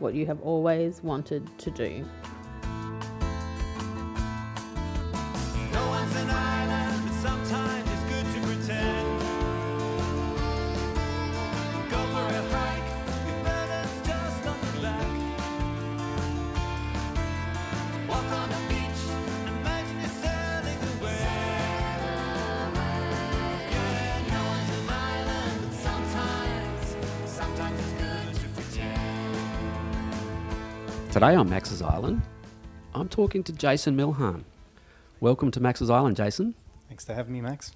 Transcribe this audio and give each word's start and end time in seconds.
what 0.00 0.14
you 0.14 0.26
have 0.26 0.40
always 0.42 1.02
wanted 1.02 1.46
to 1.58 1.70
do. 1.70 2.04
Today 31.20 31.34
on 31.34 31.50
Max's 31.50 31.82
Island, 31.82 32.22
I'm 32.94 33.06
talking 33.06 33.42
to 33.42 33.52
Jason 33.52 33.94
Milhan. 33.94 34.42
Welcome 35.20 35.50
to 35.50 35.60
Max's 35.60 35.90
Island, 35.90 36.16
Jason. 36.16 36.54
Thanks 36.88 37.04
for 37.04 37.12
having 37.12 37.34
me, 37.34 37.42
Max. 37.42 37.72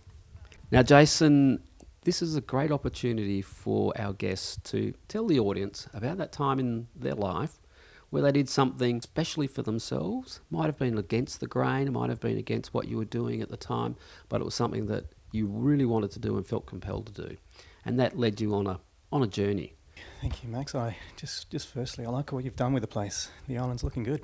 Now, 0.70 0.82
Jason, 0.82 1.62
this 2.04 2.22
is 2.22 2.36
a 2.36 2.40
great 2.40 2.72
opportunity 2.72 3.42
for 3.42 3.92
our 4.00 4.14
guests 4.14 4.56
to 4.70 4.94
tell 5.08 5.26
the 5.26 5.38
audience 5.38 5.88
about 5.92 6.16
that 6.16 6.32
time 6.32 6.58
in 6.58 6.88
their 6.96 7.12
life 7.12 7.60
where 8.08 8.22
they 8.22 8.32
did 8.32 8.48
something 8.48 8.96
especially 8.96 9.46
for 9.46 9.60
themselves. 9.60 10.40
Might 10.50 10.64
have 10.64 10.78
been 10.78 10.96
against 10.96 11.40
the 11.40 11.46
grain, 11.46 11.92
might 11.92 12.08
have 12.08 12.20
been 12.20 12.38
against 12.38 12.72
what 12.72 12.88
you 12.88 12.96
were 12.96 13.04
doing 13.04 13.42
at 13.42 13.50
the 13.50 13.58
time, 13.58 13.96
but 14.30 14.40
it 14.40 14.44
was 14.44 14.54
something 14.54 14.86
that 14.86 15.04
you 15.32 15.46
really 15.46 15.84
wanted 15.84 16.12
to 16.12 16.18
do 16.18 16.38
and 16.38 16.46
felt 16.46 16.64
compelled 16.64 17.14
to 17.14 17.28
do. 17.28 17.36
And 17.84 18.00
that 18.00 18.18
led 18.18 18.40
you 18.40 18.54
on 18.54 18.66
a 18.66 18.80
on 19.12 19.22
a 19.22 19.26
journey. 19.26 19.74
Thank 20.20 20.42
you, 20.42 20.48
Max. 20.48 20.74
I 20.74 20.96
just, 21.16 21.50
just 21.50 21.68
firstly, 21.68 22.06
I 22.06 22.08
like 22.10 22.32
what 22.32 22.44
you've 22.44 22.56
done 22.56 22.72
with 22.72 22.82
the 22.82 22.88
place. 22.88 23.30
The 23.46 23.58
island's 23.58 23.84
looking 23.84 24.04
good. 24.04 24.22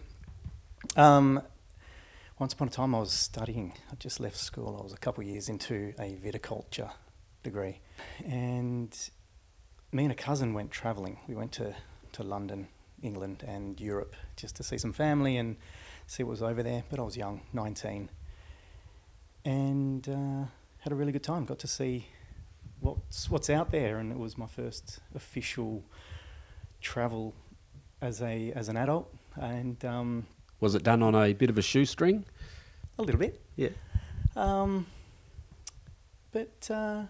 Um, 0.96 1.42
once 2.38 2.54
upon 2.54 2.68
a 2.68 2.70
time, 2.70 2.94
I 2.94 3.00
was 3.00 3.12
studying. 3.12 3.74
I 3.92 3.96
just 3.96 4.18
left 4.18 4.36
school. 4.36 4.78
I 4.80 4.82
was 4.82 4.94
a 4.94 4.96
couple 4.96 5.22
of 5.22 5.28
years 5.28 5.48
into 5.50 5.92
a 5.98 6.14
viticulture 6.14 6.90
degree, 7.42 7.80
and 8.24 8.96
me 9.92 10.04
and 10.04 10.12
a 10.12 10.16
cousin 10.16 10.54
went 10.54 10.70
travelling. 10.70 11.18
We 11.28 11.34
went 11.34 11.52
to 11.52 11.74
to 12.12 12.22
London, 12.22 12.68
England, 13.02 13.44
and 13.46 13.78
Europe 13.78 14.16
just 14.36 14.56
to 14.56 14.62
see 14.62 14.78
some 14.78 14.92
family 14.92 15.36
and 15.36 15.56
see 16.06 16.22
what 16.22 16.30
was 16.30 16.42
over 16.42 16.62
there. 16.62 16.82
But 16.88 16.98
I 16.98 17.02
was 17.02 17.16
young, 17.16 17.42
nineteen, 17.52 18.08
and 19.44 20.08
uh, 20.08 20.46
had 20.78 20.92
a 20.92 20.96
really 20.96 21.12
good 21.12 21.22
time. 21.22 21.44
Got 21.44 21.58
to 21.58 21.68
see 21.68 22.06
what's 22.80 23.30
what's 23.30 23.50
out 23.50 23.70
there, 23.70 23.98
and 23.98 24.10
it 24.12 24.18
was 24.18 24.36
my 24.38 24.46
first 24.46 25.00
official 25.14 25.82
travel 26.80 27.34
as 28.00 28.20
a 28.22 28.52
as 28.52 28.68
an 28.68 28.76
adult, 28.76 29.12
and 29.36 29.82
um, 29.84 30.26
Was 30.60 30.74
it 30.74 30.82
done 30.82 31.02
on 31.02 31.14
a 31.14 31.32
bit 31.32 31.50
of 31.50 31.58
a 31.58 31.62
shoestring? 31.62 32.24
a 32.98 33.02
little 33.02 33.18
bit, 33.18 33.40
Yeah. 33.56 33.70
um, 34.36 34.86
but 36.32 36.68
uh, 36.70 37.04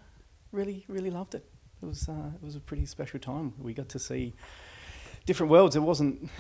really 0.53 0.84
really 0.88 1.10
loved 1.10 1.34
it. 1.34 1.44
It 1.82 1.86
was 1.86 2.09
uh, 2.09 2.30
it 2.34 2.44
was 2.44 2.56
a 2.56 2.60
pretty 2.60 2.86
special 2.86 3.19
time. 3.19 3.54
We 3.59 3.72
got 3.75 3.88
to 3.91 3.98
see 3.98 4.34
different 5.26 5.50
worlds. 5.50 5.75
It 5.76 5.80
wasn't 5.82 6.30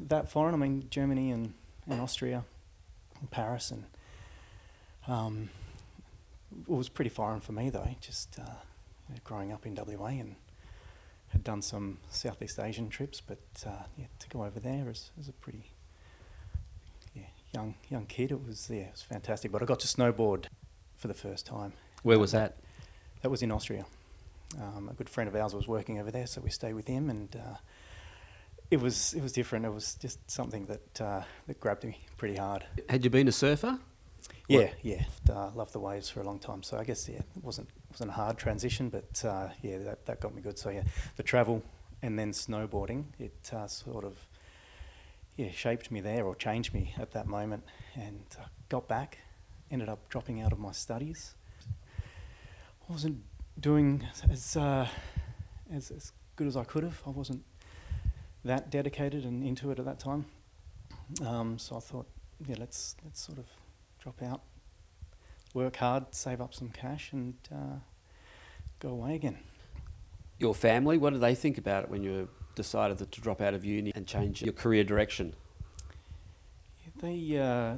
that 0.00 0.30
foreign. 0.30 0.54
I 0.54 0.58
mean, 0.58 0.86
Germany 0.90 1.30
and, 1.32 1.54
and 1.88 2.00
Austria, 2.00 2.44
and 3.20 3.30
Paris, 3.30 3.70
and 3.72 3.84
um, 5.08 5.50
it 6.68 6.68
was 6.68 6.88
pretty 6.88 7.10
foreign 7.10 7.40
for 7.40 7.52
me 7.52 7.68
though. 7.70 7.88
Just 8.00 8.38
uh, 8.38 8.44
growing 9.24 9.52
up 9.52 9.66
in 9.66 9.74
WA 9.74 10.08
and 10.08 10.36
had 11.28 11.44
done 11.44 11.62
some 11.62 11.98
Southeast 12.10 12.58
Asian 12.58 12.88
trips, 12.88 13.20
but 13.20 13.38
uh, 13.66 13.84
yeah, 13.96 14.06
to 14.18 14.28
go 14.28 14.44
over 14.44 14.58
there 14.58 14.88
as, 14.88 15.10
as 15.18 15.28
a 15.28 15.32
pretty 15.32 15.70
yeah, 17.14 17.22
young 17.54 17.74
young 17.88 18.06
kid, 18.06 18.32
it 18.32 18.44
was 18.44 18.68
yeah, 18.70 18.82
it 18.82 18.92
was 18.92 19.02
fantastic. 19.02 19.52
But 19.52 19.62
I 19.62 19.64
got 19.64 19.80
to 19.80 19.86
snowboard 19.86 20.46
for 20.96 21.08
the 21.08 21.14
first 21.14 21.46
time. 21.46 21.72
Where 22.02 22.18
was 22.18 22.32
that? 22.32 22.56
That 23.22 23.30
was 23.30 23.42
in 23.42 23.52
Austria. 23.52 23.84
Um, 24.60 24.88
a 24.88 24.94
good 24.94 25.08
friend 25.08 25.28
of 25.28 25.36
ours 25.36 25.54
was 25.54 25.68
working 25.68 26.00
over 26.00 26.10
there, 26.10 26.26
so 26.26 26.40
we 26.40 26.50
stayed 26.50 26.74
with 26.74 26.88
him, 26.88 27.08
and 27.08 27.36
uh, 27.36 27.56
it 28.70 28.80
was 28.80 29.14
it 29.14 29.22
was 29.22 29.32
different. 29.32 29.64
It 29.64 29.72
was 29.72 29.94
just 29.94 30.28
something 30.28 30.66
that 30.66 31.00
uh, 31.00 31.22
that 31.46 31.60
grabbed 31.60 31.84
me 31.84 31.98
pretty 32.16 32.36
hard. 32.36 32.64
Had 32.88 33.04
you 33.04 33.10
been 33.10 33.28
a 33.28 33.32
surfer? 33.32 33.78
Yeah, 34.48 34.70
yeah, 34.82 35.04
uh, 35.30 35.50
loved 35.54 35.72
the 35.72 35.78
waves 35.78 36.10
for 36.10 36.20
a 36.20 36.24
long 36.24 36.40
time. 36.40 36.64
So 36.64 36.76
I 36.76 36.82
guess 36.82 37.08
yeah, 37.08 37.18
it 37.18 37.44
wasn't 37.44 37.68
wasn't 37.90 38.10
a 38.10 38.12
hard 38.14 38.38
transition, 38.38 38.88
but 38.88 39.24
uh, 39.24 39.48
yeah, 39.62 39.78
that 39.78 40.06
that 40.06 40.20
got 40.20 40.34
me 40.34 40.42
good. 40.42 40.58
So 40.58 40.70
yeah, 40.70 40.82
the 41.16 41.22
travel 41.22 41.62
and 42.02 42.18
then 42.18 42.32
snowboarding, 42.32 43.04
it 43.18 43.50
uh, 43.52 43.66
sort 43.66 44.04
of 44.04 44.16
yeah 45.36 45.50
shaped 45.50 45.90
me 45.90 46.00
there 46.00 46.24
or 46.24 46.34
changed 46.34 46.72
me 46.72 46.94
at 46.98 47.12
that 47.12 47.26
moment, 47.26 47.64
and 47.94 48.24
got 48.68 48.88
back, 48.88 49.18
ended 49.70 49.88
up 49.88 50.08
dropping 50.08 50.40
out 50.40 50.52
of 50.52 50.58
my 50.58 50.72
studies. 50.72 51.34
I 52.88 52.92
wasn't 52.92 53.18
doing 53.58 54.06
as 54.30 54.56
uh, 54.56 54.86
as 55.72 55.90
as 55.90 56.12
good 56.36 56.46
as 56.46 56.56
I 56.56 56.64
could 56.64 56.84
have. 56.84 57.00
I 57.06 57.10
wasn't 57.10 57.44
that 58.44 58.70
dedicated 58.70 59.24
and 59.24 59.44
into 59.44 59.70
it 59.70 59.78
at 59.78 59.84
that 59.84 59.98
time. 59.98 60.24
Um, 61.26 61.58
so 61.58 61.76
I 61.76 61.80
thought, 61.80 62.06
yeah, 62.46 62.56
let's 62.58 62.96
let's 63.04 63.20
sort 63.20 63.38
of 63.38 63.46
drop 63.98 64.22
out, 64.22 64.40
work 65.54 65.76
hard, 65.76 66.14
save 66.14 66.40
up 66.40 66.54
some 66.54 66.68
cash, 66.68 67.12
and 67.12 67.34
uh, 67.52 67.78
go 68.78 68.90
away 68.90 69.14
again. 69.14 69.38
Your 70.38 70.54
family, 70.54 70.96
what 70.96 71.12
did 71.12 71.20
they 71.20 71.34
think 71.34 71.58
about 71.58 71.84
it 71.84 71.90
when 71.90 72.02
you 72.02 72.28
decided 72.54 72.98
to 72.98 73.20
drop 73.20 73.40
out 73.40 73.54
of 73.54 73.64
uni 73.64 73.92
and 73.94 74.06
change 74.06 74.42
your 74.42 74.52
career 74.52 74.84
direction? 74.84 75.34
They 77.00 77.38
uh, 77.38 77.76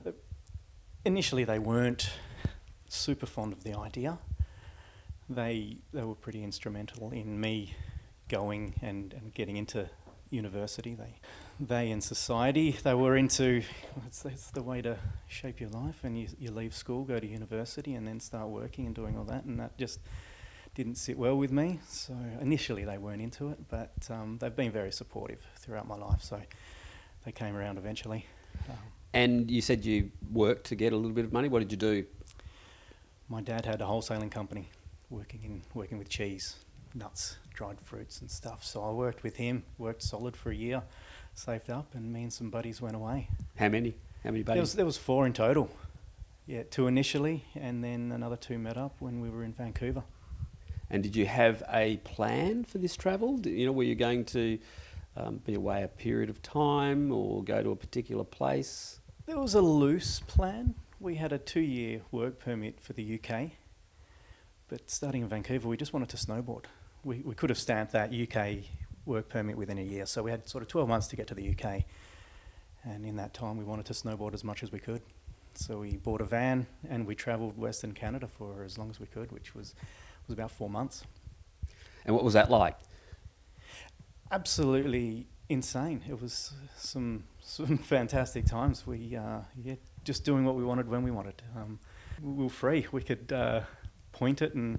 initially 1.05 1.45
they 1.45 1.59
weren't 1.59 2.11
super 2.89 3.27
fond 3.27 3.53
of 3.53 3.63
the 3.63 3.75
idea. 3.75 4.19
They 5.29 5.79
they 5.93 6.03
were 6.03 6.15
pretty 6.15 6.43
instrumental 6.43 7.11
in 7.11 7.41
me 7.41 7.75
going 8.29 8.75
and, 8.83 9.13
and 9.13 9.33
getting 9.35 9.57
into 9.57 9.89
university. 10.33 10.95
They 10.95 11.15
they 11.61 11.91
in 11.91 12.01
society 12.01 12.73
they 12.83 12.95
were 12.95 13.17
into 13.17 13.63
it's, 14.07 14.25
it's 14.25 14.51
the 14.51 14.63
way 14.63 14.83
to 14.83 14.97
shape 15.29 15.61
your 15.61 15.71
life, 15.71 16.05
and 16.05 16.19
you 16.19 16.29
you 16.39 16.51
leave 16.51 16.75
school, 16.75 17.05
go 17.05 17.21
to 17.21 17.27
university, 17.27 17.95
and 17.95 18.07
then 18.07 18.21
start 18.21 18.49
working 18.49 18.87
and 18.87 18.95
doing 18.95 19.17
all 19.19 19.25
that, 19.25 19.45
and 19.45 19.59
that 19.61 19.79
just 19.79 20.01
didn't 20.75 20.97
sit 20.97 21.19
well 21.19 21.37
with 21.37 21.53
me. 21.53 21.79
So 21.87 22.15
initially 22.41 22.85
they 22.85 22.99
weren't 22.99 23.21
into 23.21 23.51
it, 23.51 23.59
but 23.69 23.93
um, 24.11 24.39
they've 24.39 24.57
been 24.57 24.73
very 24.73 24.93
supportive 24.93 25.41
throughout 25.57 25.87
my 25.87 25.97
life. 25.97 26.23
So 26.23 26.41
they 27.25 27.33
came 27.33 27.55
around 27.55 27.79
eventually. 27.79 28.27
Um, 28.69 28.77
And 29.15 29.51
you 29.51 29.61
said 29.61 29.85
you 29.85 30.11
worked 30.33 30.65
to 30.69 30.75
get 30.75 30.93
a 30.93 30.97
little 30.97 31.13
bit 31.13 31.27
of 31.27 31.33
money. 31.33 31.49
What 31.49 31.59
did 31.59 31.71
you 31.71 31.77
do? 31.77 32.07
My 33.29 33.43
dad 33.43 33.67
had 33.67 33.81
a 33.83 33.85
wholesaling 33.85 34.31
company, 34.31 34.71
working 35.11 35.41
in 35.45 35.63
working 35.75 35.99
with 35.99 36.09
cheese, 36.09 36.57
nuts, 36.95 37.37
dried 37.55 37.81
fruits, 37.81 38.21
and 38.21 38.31
stuff. 38.31 38.65
So 38.65 38.83
I 38.83 38.91
worked 38.91 39.23
with 39.23 39.37
him, 39.37 39.65
worked 39.79 40.03
solid 40.03 40.37
for 40.37 40.51
a 40.51 40.55
year, 40.55 40.83
saved 41.35 41.71
up, 41.71 41.95
and 41.95 42.13
me 42.13 42.23
and 42.25 42.33
some 42.33 42.51
buddies 42.51 42.81
went 42.81 42.95
away. 42.97 43.29
How 43.57 43.69
many? 43.69 43.95
How 44.25 44.31
many 44.31 44.43
There 44.43 44.57
was 44.57 44.71
buddies? 44.71 44.75
there 44.75 44.85
was 44.87 44.99
four 44.99 45.27
in 45.27 45.33
total. 45.33 45.71
Yeah, 46.47 46.63
two 46.71 46.87
initially, 46.89 47.45
and 47.55 47.83
then 47.83 48.13
another 48.13 48.37
two 48.37 48.59
met 48.59 48.77
up 48.77 48.95
when 48.99 49.21
we 49.21 49.31
were 49.31 49.45
in 49.45 49.53
Vancouver. 49.53 50.03
And 50.91 51.03
did 51.03 51.17
you 51.17 51.25
have 51.27 51.63
a 51.73 51.97
plan 51.99 52.65
for 52.65 52.79
this 52.79 52.97
travel? 52.97 53.41
You 53.47 53.67
know, 53.67 53.73
were 53.73 53.85
you 53.85 53.95
going 53.95 54.25
to 54.27 54.59
um, 55.17 55.37
be 55.47 55.55
away 55.55 55.83
a 55.85 55.89
period 55.89 56.29
of 56.29 56.43
time 56.43 57.11
or 57.13 57.43
go 57.43 57.63
to 57.63 57.71
a 57.71 57.77
particular 57.77 58.25
place? 58.25 58.99
There 59.27 59.39
was 59.39 59.55
a 59.55 59.63
loose 59.63 60.21
plan. 60.21 60.75
we 61.01 61.15
had 61.15 61.33
a 61.33 61.39
two-year 61.39 62.03
work 62.11 62.39
permit 62.41 62.81
for 62.81 62.93
the 62.93 63.19
UK, 63.19 63.51
but 64.73 64.89
starting 64.89 65.21
in 65.21 65.29
Vancouver, 65.29 65.69
we 65.69 65.77
just 65.77 65.93
wanted 65.93 66.09
to 66.09 66.17
snowboard. 66.17 66.65
We, 67.05 67.19
we 67.19 67.35
could 67.35 67.51
have 67.51 67.59
stamped 67.59 67.93
that 67.93 68.11
UK 68.11 68.65
work 69.05 69.29
permit 69.29 69.59
within 69.59 69.77
a 69.77 69.83
year, 69.83 70.07
so 70.07 70.23
we 70.23 70.31
had 70.31 70.49
sort 70.49 70.63
of 70.63 70.69
12 70.69 70.89
months 70.89 71.09
to 71.09 71.17
get 71.17 71.27
to 71.27 71.35
the 71.35 71.51
UK. 71.51 71.83
And 72.83 73.05
in 73.05 73.17
that 73.17 73.35
time, 73.35 73.59
we 73.59 73.65
wanted 73.65 73.85
to 73.85 73.93
snowboard 73.93 74.33
as 74.33 74.45
much 74.45 74.63
as 74.63 74.73
we 74.73 74.79
could. 74.79 75.03
So 75.53 75.81
we 75.81 75.99
bought 75.99 76.23
a 76.23 76.25
van 76.25 76.67
and 76.89 77.07
we 77.07 77.15
travelled 77.15 77.59
Western 77.59 77.93
Canada 77.93 78.27
for 78.27 78.65
as 78.65 78.79
long 78.79 78.89
as 78.89 78.99
we 78.99 79.05
could, 79.05 79.31
which 79.31 79.55
was, 79.55 79.75
was 80.27 80.33
about 80.33 80.51
four 80.51 80.71
months. 80.71 81.05
And 82.07 82.15
what 82.15 82.25
was 82.25 82.33
that 82.33 82.51
like? 82.51 82.79
Absolutely 84.31 85.27
insane. 85.51 86.01
It 86.09 86.19
was 86.19 86.55
some 86.79 87.25
some 87.43 87.77
fantastic 87.93 88.47
times. 88.47 88.87
We 88.87 89.17
uh, 89.17 89.41
yeah, 89.63 89.75
just 90.03 90.25
doing 90.25 90.47
what 90.47 90.55
we 90.55 90.65
wanted 90.65 90.89
when 90.89 91.03
we 91.03 91.11
wanted. 91.11 91.43
Um, 91.55 91.79
we 92.23 92.45
were 92.45 92.49
free. 92.49 92.87
We 92.91 93.03
could 93.03 93.31
uh, 93.31 93.61
point 94.23 94.41
it 94.43 94.55
and 94.55 94.79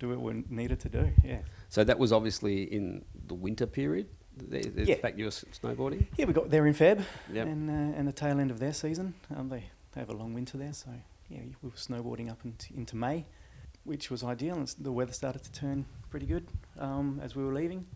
do 0.00 0.08
what 0.08 0.20
we 0.20 0.32
needed 0.62 0.78
to 0.80 0.88
do. 0.88 1.04
Yeah. 1.24 1.42
So 1.68 1.84
that 1.84 1.98
was 1.98 2.10
obviously 2.12 2.56
in 2.76 3.04
the 3.30 3.34
winter 3.34 3.66
period. 3.66 4.06
The, 4.36 4.60
the 4.78 4.84
Yeah. 4.90 4.96
fact 5.04 5.18
you 5.18 5.26
were 5.26 5.36
snowboarding. 5.60 6.06
Yeah, 6.18 6.26
we 6.26 6.32
got 6.32 6.48
there 6.50 6.66
in 6.66 6.74
Feb 6.74 6.98
Yep. 7.32 7.46
and 7.52 7.62
uh, 7.70 7.98
and 7.98 8.04
the 8.08 8.12
tail 8.22 8.36
end 8.40 8.50
of 8.50 8.58
their 8.58 8.72
season. 8.72 9.14
Um, 9.36 9.48
they, 9.48 9.62
they 9.92 10.00
have 10.04 10.10
a 10.16 10.18
long 10.22 10.34
winter 10.34 10.56
there, 10.64 10.72
so 10.72 10.90
yeah, 11.28 11.40
we 11.62 11.68
were 11.70 11.76
snowboarding 11.88 12.28
up 12.30 12.40
into, 12.44 12.66
into 12.80 12.94
May, 12.96 13.18
which 13.84 14.10
was 14.12 14.20
ideal. 14.34 14.56
And 14.56 14.66
the 14.88 14.92
weather 14.98 15.12
started 15.22 15.42
to 15.48 15.52
turn 15.62 15.84
pretty 16.10 16.26
good 16.26 16.44
um, 16.78 17.20
as 17.24 17.30
we 17.36 17.42
were 17.46 17.54
leaving, 17.60 17.86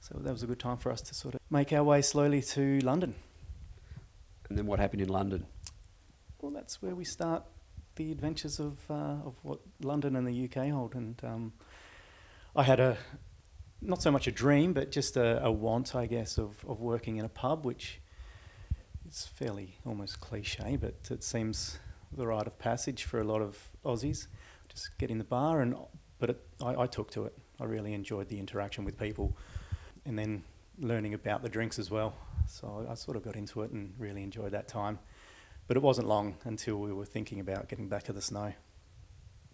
so 0.00 0.12
that 0.24 0.32
was 0.32 0.42
a 0.42 0.46
good 0.46 0.60
time 0.68 0.76
for 0.84 0.90
us 0.94 1.00
to 1.08 1.12
sort 1.14 1.34
of 1.34 1.40
make 1.50 1.72
our 1.78 1.84
way 1.84 2.00
slowly 2.02 2.42
to 2.56 2.62
London. 2.90 3.12
And 4.48 4.58
then 4.58 4.66
what 4.66 4.78
happened 4.80 5.02
in 5.02 5.08
London? 5.20 5.40
Well, 6.40 6.52
that's 6.58 6.80
where 6.82 6.94
we 6.94 7.04
start 7.04 7.42
the 8.00 8.12
adventures 8.12 8.58
of 8.58 8.78
uh, 8.88 9.28
of 9.28 9.34
what 9.42 9.60
London 9.82 10.16
and 10.16 10.26
the 10.26 10.44
UK 10.44 10.70
hold. 10.70 10.94
And 10.94 11.20
um, 11.22 11.52
I 12.56 12.62
had 12.62 12.80
a 12.80 12.96
not 13.82 14.02
so 14.02 14.10
much 14.10 14.26
a 14.26 14.32
dream, 14.32 14.72
but 14.72 14.90
just 14.90 15.16
a, 15.16 15.44
a 15.44 15.52
want, 15.52 15.94
I 15.94 16.06
guess, 16.06 16.38
of, 16.38 16.64
of 16.66 16.80
working 16.80 17.16
in 17.16 17.24
a 17.24 17.28
pub, 17.28 17.66
which 17.66 18.00
is 19.08 19.26
fairly 19.26 19.78
almost 19.86 20.20
cliche, 20.20 20.76
but 20.76 20.94
it 21.10 21.22
seems 21.22 21.78
the 22.12 22.26
rite 22.26 22.46
of 22.46 22.58
passage 22.58 23.04
for 23.04 23.20
a 23.20 23.24
lot 23.24 23.40
of 23.40 23.70
Aussies. 23.84 24.26
Just 24.68 24.96
get 24.98 25.10
in 25.10 25.18
the 25.18 25.24
bar, 25.24 25.60
and 25.60 25.76
but 26.18 26.30
it, 26.30 26.40
I, 26.62 26.82
I 26.82 26.86
took 26.86 27.10
to 27.12 27.24
it. 27.24 27.34
I 27.60 27.64
really 27.64 27.92
enjoyed 27.92 28.28
the 28.28 28.38
interaction 28.38 28.84
with 28.84 28.98
people, 28.98 29.36
and 30.06 30.18
then 30.18 30.42
learning 30.78 31.12
about 31.12 31.42
the 31.42 31.50
drinks 31.50 31.78
as 31.78 31.90
well. 31.90 32.14
So 32.46 32.86
I, 32.88 32.92
I 32.92 32.94
sort 32.94 33.18
of 33.18 33.22
got 33.22 33.36
into 33.36 33.60
it 33.62 33.72
and 33.72 33.92
really 33.98 34.22
enjoyed 34.22 34.52
that 34.52 34.68
time. 34.68 34.98
But 35.70 35.76
it 35.76 35.84
wasn't 35.84 36.08
long 36.08 36.34
until 36.42 36.78
we 36.78 36.92
were 36.92 37.04
thinking 37.04 37.38
about 37.38 37.68
getting 37.68 37.86
back 37.86 38.02
to 38.06 38.12
the 38.12 38.20
snow. 38.20 38.54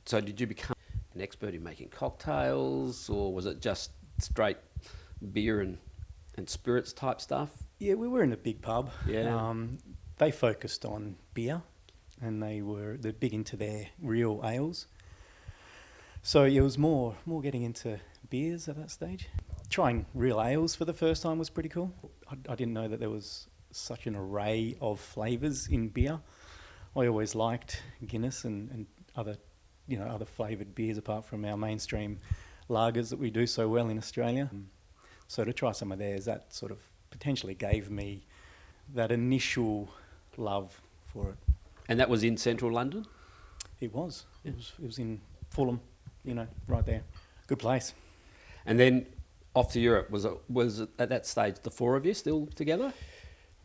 So 0.07 0.19
did 0.19 0.41
you 0.41 0.47
become 0.47 0.75
an 1.15 1.21
expert 1.21 1.53
in 1.53 1.63
making 1.63 1.91
cocktails, 1.91 3.11
or 3.11 3.35
was 3.35 3.45
it 3.45 3.61
just 3.61 3.91
straight 4.19 4.57
beer 5.35 5.61
and, 5.61 5.77
and 6.39 6.49
spirits 6.49 6.95
type 6.95 7.21
stuff? 7.21 7.51
Yeah, 7.81 7.97
we 7.97 8.09
were 8.09 8.23
in 8.23 8.33
a 8.33 8.37
big 8.39 8.63
pub. 8.63 8.93
Yeah. 9.07 9.37
Um, 9.37 9.77
they 10.17 10.31
focused 10.31 10.87
on 10.87 11.17
beer, 11.35 11.61
and 12.23 12.43
they 12.43 12.63
were 12.63 12.97
they're 12.97 13.13
big 13.13 13.35
into 13.35 13.59
their 13.59 13.89
real 14.01 14.41
ales. 14.43 14.87
So 16.23 16.45
it 16.45 16.61
was 16.61 16.79
more 16.79 17.17
more 17.27 17.43
getting 17.43 17.63
into 17.63 18.01
beers 18.31 18.69
at 18.69 18.77
that 18.77 18.91
stage. 18.91 19.29
Trying 19.69 20.07
real 20.15 20.41
ales 20.41 20.75
for 20.75 20.87
the 20.87 20.95
first 20.95 21.23
time 21.23 21.39
was 21.39 21.51
pretty 21.51 21.69
cool. 21.69 21.93
I, 22.27 22.37
I 22.51 22.55
didn't 22.55 22.73
know 22.73 22.89
that 22.89 23.01
there 23.01 23.11
was 23.11 23.49
such 23.76 24.06
an 24.06 24.17
array 24.17 24.76
of 24.81 25.00
flavors 25.00 25.69
in 25.69 25.88
beer. 25.88 26.20
I 26.96 27.06
always 27.06 27.34
liked 27.34 27.82
Guinness 28.06 28.44
and, 28.44 28.70
and 28.70 28.87
other 29.14 29.37
you 29.87 29.99
know 29.99 30.06
other 30.06 30.25
flavored 30.25 30.75
beers 30.75 30.99
apart 30.99 31.25
from 31.25 31.44
our 31.44 31.56
mainstream 31.56 32.19
lagers 32.69 33.11
that 33.11 33.19
we 33.19 33.31
do 33.31 33.46
so 33.46 33.69
well 33.69 33.88
in 33.88 33.99
Australia. 33.99 34.50
Mm. 34.52 34.64
So 35.28 35.44
to 35.44 35.52
try 35.52 35.73
some 35.73 35.93
of 35.93 35.99
theirs, 35.99 36.25
that 36.25 36.52
sort 36.55 36.73
of 36.73 36.78
potentially 37.11 37.55
gave 37.55 37.90
me 37.90 38.26
that 38.94 39.11
initial 39.11 39.88
love 40.37 40.81
for 41.12 41.31
it. 41.31 41.37
And 41.88 42.00
that 42.00 42.08
was 42.08 42.22
in 42.22 42.37
central 42.37 42.72
London? 42.72 43.06
It 43.81 43.93
was. 43.93 44.25
Yeah. 44.44 44.52
It 44.52 44.56
was. 44.56 44.72
It 44.81 44.87
was 44.87 44.99
in 44.99 45.20
Fulham, 45.50 45.81
you 46.25 46.34
know, 46.34 46.46
right 46.67 46.84
there. 46.84 47.02
Good 47.46 47.58
place. 47.58 47.93
And 48.64 48.79
then 48.79 49.06
off 49.55 49.72
to 49.72 49.81
Europe. 49.81 50.11
Was 50.11 50.25
it, 50.25 50.32
was 50.49 50.81
it 50.81 50.90
at 50.99 51.08
that 51.08 51.26
stage 51.26 51.56
the 51.62 51.70
four 51.70 51.96
of 51.96 52.05
you 52.05 52.14
still 52.14 52.46
together? 52.55 52.93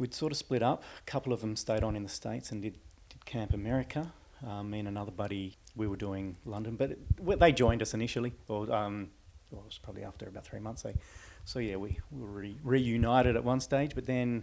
We'd 0.01 0.15
sort 0.15 0.31
of 0.31 0.37
split 0.39 0.63
up. 0.63 0.81
A 0.99 1.03
couple 1.11 1.31
of 1.31 1.41
them 1.41 1.55
stayed 1.55 1.83
on 1.83 1.95
in 1.95 2.01
the 2.01 2.09
states 2.09 2.51
and 2.51 2.59
did, 2.63 2.73
did 3.09 3.23
Camp 3.25 3.53
America. 3.53 4.11
Um, 4.45 4.71
me 4.71 4.79
and 4.79 4.87
another 4.87 5.11
buddy, 5.11 5.55
we 5.75 5.87
were 5.87 5.95
doing 5.95 6.35
London, 6.43 6.75
but 6.75 6.89
it, 6.89 7.39
they 7.39 7.51
joined 7.51 7.83
us 7.83 7.93
initially. 7.93 8.33
Or 8.47 8.63
um, 8.73 9.11
well, 9.51 9.61
it 9.61 9.65
was 9.65 9.77
probably 9.77 10.03
after 10.03 10.27
about 10.27 10.43
three 10.43 10.59
months. 10.59 10.81
They, 10.81 10.95
so 11.45 11.59
yeah, 11.59 11.75
we, 11.75 11.99
we 12.09 12.19
were 12.19 12.27
re- 12.31 12.57
reunited 12.63 13.35
at 13.35 13.43
one 13.43 13.59
stage, 13.59 13.91
but 13.93 14.07
then 14.07 14.41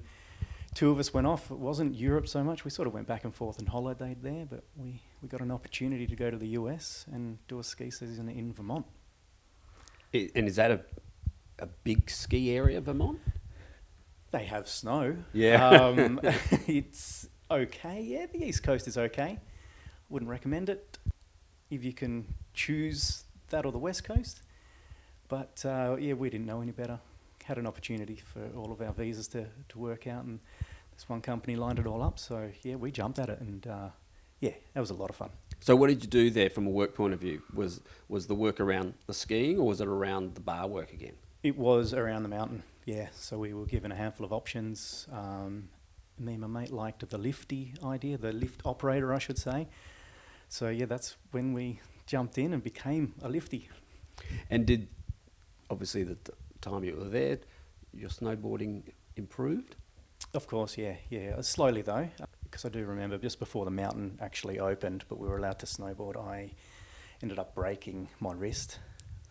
two 0.74 0.92
of 0.92 1.00
us 1.00 1.12
went 1.12 1.26
off. 1.26 1.50
It 1.50 1.58
wasn't 1.58 1.96
Europe 1.96 2.28
so 2.28 2.44
much. 2.44 2.64
We 2.64 2.70
sort 2.70 2.86
of 2.86 2.94
went 2.94 3.08
back 3.08 3.24
and 3.24 3.34
forth 3.34 3.58
and 3.58 3.66
holidayed 3.68 4.22
there, 4.22 4.46
but 4.48 4.62
we, 4.76 5.02
we 5.20 5.26
got 5.28 5.40
an 5.40 5.50
opportunity 5.50 6.06
to 6.06 6.14
go 6.14 6.30
to 6.30 6.36
the 6.36 6.48
US 6.50 7.04
and 7.12 7.38
do 7.48 7.58
a 7.58 7.64
ski 7.64 7.90
season 7.90 8.28
in 8.28 8.52
Vermont. 8.52 8.86
I- 10.14 10.30
And 10.36 10.46
is 10.46 10.54
that 10.54 10.70
a, 10.70 10.80
a 11.58 11.66
big 11.66 12.08
ski 12.10 12.52
area, 12.54 12.80
Vermont? 12.80 13.18
They 14.30 14.44
have 14.44 14.68
snow. 14.68 15.16
Yeah. 15.32 15.68
Um, 15.68 16.20
it's 16.66 17.28
okay. 17.50 18.02
Yeah, 18.02 18.26
the 18.26 18.44
East 18.44 18.62
Coast 18.62 18.86
is 18.86 18.98
okay. 18.98 19.38
Wouldn't 20.10 20.30
recommend 20.30 20.68
it 20.68 20.98
if 21.70 21.84
you 21.84 21.92
can 21.92 22.34
choose 22.54 23.24
that 23.50 23.64
or 23.64 23.72
the 23.72 23.78
West 23.78 24.04
Coast. 24.04 24.42
But 25.28 25.64
uh, 25.64 25.96
yeah, 25.98 26.14
we 26.14 26.30
didn't 26.30 26.46
know 26.46 26.60
any 26.60 26.72
better. 26.72 26.98
Had 27.44 27.58
an 27.58 27.66
opportunity 27.66 28.16
for 28.16 28.42
all 28.56 28.72
of 28.72 28.80
our 28.82 28.92
visas 28.92 29.28
to, 29.28 29.46
to 29.70 29.78
work 29.78 30.06
out, 30.06 30.24
and 30.24 30.38
this 30.94 31.08
one 31.08 31.22
company 31.22 31.56
lined 31.56 31.78
it 31.78 31.86
all 31.86 32.02
up. 32.02 32.18
So 32.18 32.50
yeah, 32.62 32.76
we 32.76 32.90
jumped 32.90 33.18
at 33.18 33.30
it, 33.30 33.40
and 33.40 33.66
uh, 33.66 33.88
yeah, 34.40 34.52
that 34.74 34.80
was 34.80 34.90
a 34.90 34.94
lot 34.94 35.10
of 35.10 35.16
fun. 35.16 35.30
So 35.60 35.74
what 35.74 35.88
did 35.88 36.02
you 36.02 36.10
do 36.10 36.30
there 36.30 36.50
from 36.50 36.66
a 36.66 36.70
work 36.70 36.94
point 36.94 37.14
of 37.14 37.20
view? 37.20 37.42
Was 37.54 37.80
was 38.08 38.26
the 38.26 38.34
work 38.34 38.60
around 38.60 38.94
the 39.06 39.14
skiing 39.14 39.58
or 39.58 39.66
was 39.66 39.80
it 39.80 39.88
around 39.88 40.34
the 40.34 40.40
bar 40.40 40.66
work 40.66 40.92
again? 40.92 41.14
It 41.42 41.56
was 41.56 41.94
around 41.94 42.22
the 42.22 42.28
mountain, 42.28 42.62
yeah. 42.88 43.08
So 43.12 43.38
we 43.38 43.52
were 43.52 43.66
given 43.66 43.92
a 43.92 43.94
handful 43.94 44.24
of 44.24 44.32
options. 44.32 45.06
Um, 45.12 45.68
me 46.18 46.32
and 46.32 46.40
my 46.40 46.60
mate 46.60 46.72
liked 46.72 47.06
the 47.08 47.18
lifty 47.18 47.74
idea, 47.84 48.16
the 48.16 48.32
lift 48.32 48.62
operator, 48.64 49.12
I 49.12 49.18
should 49.18 49.36
say. 49.36 49.68
So 50.48 50.70
yeah, 50.70 50.86
that's 50.86 51.16
when 51.32 51.52
we 51.52 51.80
jumped 52.06 52.38
in 52.38 52.54
and 52.54 52.64
became 52.64 53.12
a 53.22 53.28
lifty. 53.28 53.68
And 54.48 54.64
did 54.64 54.88
obviously 55.68 56.02
the 56.02 56.14
t- 56.14 56.32
time 56.62 56.82
you 56.82 56.96
were 56.96 57.10
there, 57.10 57.38
your 57.92 58.08
snowboarding 58.08 58.84
improved? 59.16 59.76
Of 60.32 60.46
course, 60.46 60.78
yeah, 60.78 60.96
yeah. 61.10 61.34
Uh, 61.36 61.42
Slowly 61.42 61.82
though, 61.82 62.08
because 62.44 62.64
I 62.64 62.70
do 62.70 62.86
remember 62.86 63.18
just 63.18 63.38
before 63.38 63.66
the 63.66 63.70
mountain 63.70 64.18
actually 64.22 64.58
opened, 64.58 65.04
but 65.10 65.18
we 65.18 65.28
were 65.28 65.36
allowed 65.36 65.58
to 65.58 65.66
snowboard. 65.66 66.16
I 66.16 66.52
ended 67.22 67.38
up 67.38 67.54
breaking 67.54 68.08
my 68.18 68.32
wrist, 68.32 68.78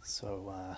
so 0.03 0.53
uh, 0.55 0.75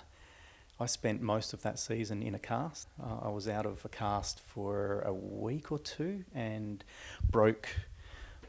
I 0.80 0.86
spent 0.86 1.20
most 1.20 1.52
of 1.52 1.60
that 1.62 1.78
season 1.78 2.22
in 2.22 2.34
a 2.34 2.38
cast. 2.38 2.88
Uh, 3.02 3.26
I 3.26 3.28
was 3.28 3.46
out 3.46 3.66
of 3.66 3.84
a 3.84 3.88
cast 3.90 4.40
for 4.40 5.02
a 5.02 5.12
week 5.12 5.70
or 5.70 5.78
two 5.78 6.24
and 6.34 6.82
broke 7.30 7.68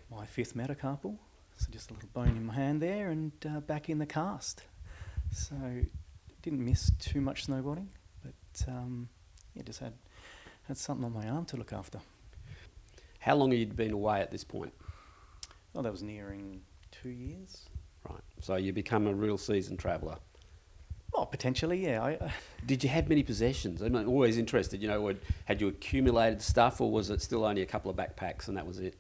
my 0.10 0.26
fifth 0.26 0.56
metacarpal, 0.56 1.18
so 1.58 1.68
just 1.72 1.92
a 1.92 1.94
little 1.94 2.08
bone 2.14 2.30
in 2.30 2.46
my 2.46 2.54
hand 2.54 2.82
there, 2.82 3.10
and 3.10 3.34
uh, 3.46 3.60
back 3.60 3.90
in 3.90 4.00
the 4.00 4.06
cast. 4.06 4.64
So 5.34 5.56
didn't 6.42 6.64
miss 6.64 6.90
too 7.00 7.20
much 7.20 7.48
snowboarding, 7.48 7.88
but 8.24 8.66
um, 8.70 9.10
yeah, 9.54 9.64
just 9.64 9.80
had 9.80 9.94
had 10.70 10.78
something 10.78 11.04
on 11.04 11.14
my 11.14 11.28
arm 11.28 11.44
to 11.46 11.58
look 11.58 11.74
after. 11.74 12.00
How 13.20 13.36
long 13.36 13.52
had 13.52 13.60
you 13.60 13.66
been 13.66 13.92
away 13.92 14.22
at 14.22 14.32
this 14.32 14.46
point? 14.46 14.74
Oh, 15.76 15.82
that 15.82 15.92
was 15.92 16.02
nearing 16.02 16.62
two 16.92 17.10
years. 17.10 17.66
Right. 18.10 18.22
So 18.40 18.56
you 18.56 18.72
become 18.72 19.06
a 19.08 19.14
real 19.14 19.38
seasoned 19.38 19.80
traveller. 19.80 20.18
Oh, 21.14 21.26
potentially, 21.26 21.84
yeah. 21.86 22.02
I, 22.04 22.16
uh, 22.16 22.30
Did 22.66 22.84
you 22.84 22.90
have 22.90 23.10
many 23.10 23.24
possessions? 23.24 23.82
I'm 23.82 23.96
always 24.08 24.38
interested. 24.38 24.82
You 24.82 24.88
know, 24.88 25.02
would- 25.02 25.22
had 25.46 25.60
you 25.62 25.68
accumulated 25.68 26.42
stuff, 26.42 26.80
or 26.80 26.90
was 26.92 27.10
it 27.10 27.22
still 27.22 27.44
only 27.46 27.62
a 27.62 27.66
couple 27.66 27.92
of 27.92 27.98
backpacks 27.98 28.48
and 28.48 28.58
that 28.58 28.66
was 28.66 28.80
it? 28.80 28.96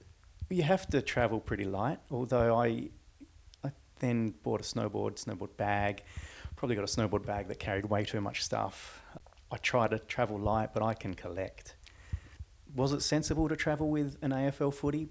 you 0.50 0.64
have 0.64 0.86
to 0.90 1.02
travel 1.02 1.40
pretty 1.40 1.64
light. 1.64 1.98
Although 2.12 2.58
I, 2.60 2.90
I 3.64 3.72
then 4.00 4.34
bought 4.44 4.60
a 4.60 4.64
snowboard, 4.64 5.24
snowboard 5.24 5.56
bag. 5.56 6.04
Probably 6.58 6.76
got 6.76 6.82
a 6.84 6.88
snowboard 6.94 7.26
bag 7.26 7.48
that 7.48 7.58
carried 7.58 7.86
way 7.86 8.04
too 8.04 8.20
much 8.20 8.44
stuff. 8.44 9.02
I 9.50 9.56
try 9.56 9.88
to 9.88 9.98
travel 9.98 10.38
light, 10.38 10.74
but 10.74 10.84
I 10.84 10.94
can 10.94 11.14
collect. 11.14 11.76
Was 12.76 12.92
it 12.92 13.02
sensible 13.02 13.48
to 13.48 13.56
travel 13.56 13.90
with 13.90 14.18
an 14.22 14.32
AFL 14.32 14.74
footy? 14.74 15.08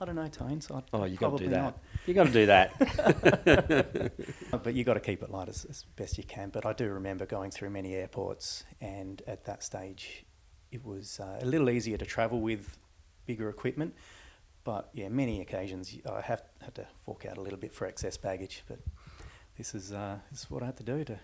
I 0.00 0.04
don't 0.04 0.14
know, 0.14 0.28
Tones. 0.28 0.70
I'd 0.70 0.84
Oh, 0.92 1.04
you 1.06 1.16
got 1.16 1.26
to 1.26 1.30
probably 1.30 1.46
do 1.46 1.50
that. 1.54 1.60
not. 1.62 1.78
You 2.08 2.14
got 2.14 2.26
to 2.26 2.32
do 2.32 2.46
that. 2.46 4.12
But 4.64 4.74
you 4.74 4.82
got 4.82 4.94
to 4.94 5.00
keep 5.00 5.22
it 5.22 5.30
light 5.30 5.50
as, 5.50 5.66
as 5.66 5.84
best 5.94 6.16
you 6.16 6.24
can. 6.24 6.48
But 6.48 6.64
I 6.64 6.72
do 6.72 6.88
remember 6.88 7.26
going 7.26 7.50
through 7.50 7.68
many 7.68 7.94
airports, 7.94 8.64
and 8.80 9.20
at 9.26 9.44
that 9.44 9.62
stage, 9.62 10.24
it 10.72 10.82
was 10.86 11.20
uh, 11.20 11.38
a 11.42 11.44
little 11.44 11.68
easier 11.68 11.98
to 11.98 12.06
travel 12.06 12.40
with 12.40 12.78
bigger 13.26 13.50
equipment. 13.50 13.94
But 14.64 14.88
yeah, 14.94 15.10
many 15.10 15.42
occasions 15.42 15.94
I 16.10 16.22
have 16.22 16.42
had 16.62 16.74
to 16.76 16.86
fork 17.04 17.26
out 17.26 17.36
a 17.36 17.42
little 17.42 17.58
bit 17.58 17.74
for 17.74 17.86
excess 17.86 18.16
baggage. 18.16 18.64
But 18.66 18.78
this 19.58 19.74
is 19.74 19.92
uh, 19.92 20.16
this 20.30 20.44
is 20.44 20.50
what 20.50 20.62
I 20.62 20.66
had 20.66 20.78
to 20.78 20.84
do 20.84 21.04
to 21.04 21.18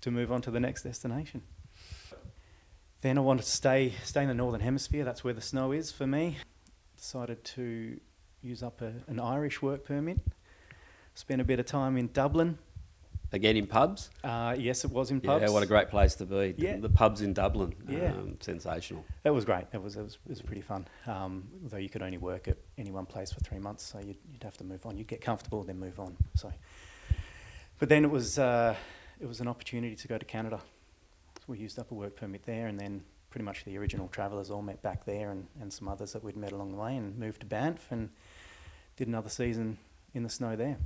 to 0.00 0.10
move 0.10 0.32
on 0.32 0.42
to 0.42 0.50
the 0.50 0.60
next 0.60 0.82
destination. 0.82 1.42
Then 3.00 3.16
I 3.16 3.20
wanted 3.20 3.44
to 3.44 3.50
stay 3.50 3.94
stay 4.02 4.22
in 4.22 4.28
the 4.28 4.34
northern 4.34 4.60
hemisphere. 4.60 5.04
That's 5.04 5.22
where 5.22 5.34
the 5.34 5.40
snow 5.40 5.70
is 5.70 5.92
for 5.92 6.06
me. 6.06 6.38
Decided 6.96 7.44
to 7.44 8.00
use 8.42 8.62
up 8.62 8.82
a, 8.82 8.92
an 9.08 9.20
Irish 9.20 9.62
work 9.62 9.84
permit. 9.84 10.18
Spent 11.14 11.40
a 11.40 11.44
bit 11.44 11.58
of 11.58 11.66
time 11.66 11.96
in 11.96 12.10
Dublin. 12.12 12.58
Again 13.32 13.56
in 13.56 13.66
pubs. 13.66 14.10
Uh, 14.22 14.54
yes, 14.56 14.84
it 14.84 14.90
was 14.90 15.10
in 15.10 15.20
pubs. 15.20 15.42
Yeah, 15.42 15.50
what 15.50 15.62
a 15.62 15.66
great 15.66 15.88
place 15.88 16.14
to 16.16 16.24
be. 16.24 16.54
Yeah. 16.56 16.76
The 16.76 16.88
pubs 16.88 17.22
in 17.22 17.32
Dublin. 17.32 17.74
Yeah. 17.88 18.12
Um, 18.12 18.36
sensational. 18.40 19.04
That 19.24 19.34
was 19.34 19.44
great. 19.44 19.70
That 19.72 19.82
was 19.82 19.96
it 19.96 20.02
was, 20.02 20.18
it 20.26 20.30
was 20.30 20.42
pretty 20.42 20.60
fun. 20.60 20.86
Um, 21.06 21.48
although 21.64 21.78
you 21.78 21.88
could 21.88 22.02
only 22.02 22.18
work 22.18 22.46
at 22.46 22.56
any 22.78 22.92
one 22.92 23.04
place 23.04 23.32
for 23.32 23.40
three 23.40 23.58
months, 23.58 23.84
so 23.84 23.98
you'd, 23.98 24.16
you'd 24.32 24.44
have 24.44 24.56
to 24.58 24.64
move 24.64 24.86
on. 24.86 24.96
You'd 24.96 25.08
get 25.08 25.20
comfortable, 25.20 25.64
then 25.64 25.78
move 25.78 25.98
on. 25.98 26.16
So, 26.36 26.52
but 27.80 27.88
then 27.88 28.04
it 28.04 28.10
was 28.10 28.38
uh, 28.38 28.76
it 29.18 29.26
was 29.26 29.40
an 29.40 29.48
opportunity 29.48 29.96
to 29.96 30.08
go 30.08 30.18
to 30.18 30.24
Canada. 30.24 30.60
So 31.38 31.44
we 31.48 31.58
used 31.58 31.80
up 31.80 31.90
a 31.90 31.94
work 31.94 32.14
permit 32.14 32.44
there, 32.46 32.68
and 32.68 32.78
then 32.78 33.02
pretty 33.30 33.44
much 33.44 33.64
the 33.64 33.76
original 33.76 34.06
travellers 34.08 34.50
all 34.50 34.62
met 34.62 34.80
back 34.82 35.04
there, 35.04 35.30
and, 35.30 35.46
and 35.60 35.72
some 35.72 35.88
others 35.88 36.12
that 36.12 36.22
we'd 36.22 36.36
met 36.36 36.52
along 36.52 36.70
the 36.70 36.78
way, 36.78 36.96
and 36.96 37.18
moved 37.18 37.40
to 37.40 37.46
Banff 37.46 37.88
and 37.90 38.08
did 38.96 39.08
another 39.08 39.28
season 39.28 39.78
in 40.14 40.22
the 40.22 40.28
snow 40.28 40.56
there. 40.56 40.78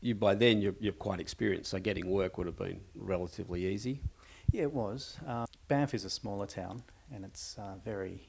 You 0.00 0.14
by 0.14 0.34
then 0.34 0.60
you're, 0.62 0.76
you're 0.78 0.92
quite 0.92 1.18
experienced, 1.20 1.70
so 1.70 1.78
getting 1.78 2.08
work 2.08 2.38
would 2.38 2.46
have 2.46 2.56
been 2.56 2.80
relatively 2.94 3.66
easy. 3.66 4.00
Yeah, 4.52 4.62
it 4.62 4.72
was. 4.72 5.18
Uh, 5.26 5.46
Banff 5.66 5.92
is 5.92 6.04
a 6.04 6.10
smaller 6.10 6.46
town, 6.46 6.82
and 7.12 7.24
it's 7.24 7.56
uh, 7.58 7.74
very, 7.84 8.28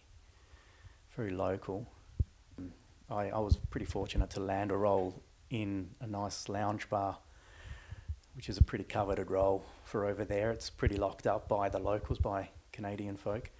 very 1.15 1.31
local. 1.31 1.87
I, 3.09 3.29
I 3.29 3.39
was 3.39 3.57
pretty 3.69 3.85
fortunate 3.85 4.29
to 4.31 4.39
land 4.39 4.71
a 4.71 4.77
role 4.77 5.21
in 5.49 5.89
a 6.01 6.07
nice 6.07 6.49
lounge 6.49 6.89
bar, 6.89 7.17
which 8.35 8.49
is 8.49 8.57
a 8.57 8.63
pretty 8.63 8.83
coveted 8.83 9.29
role 9.31 9.63
for 9.83 10.05
over 10.05 10.25
there. 10.25 10.51
It's 10.51 10.69
pretty 10.69 10.97
locked 10.97 11.27
up 11.27 11.47
by 11.47 11.69
the 11.69 11.79
locals, 11.79 12.19
by 12.19 12.49
Canadian 12.71 13.15
folk. 13.15 13.51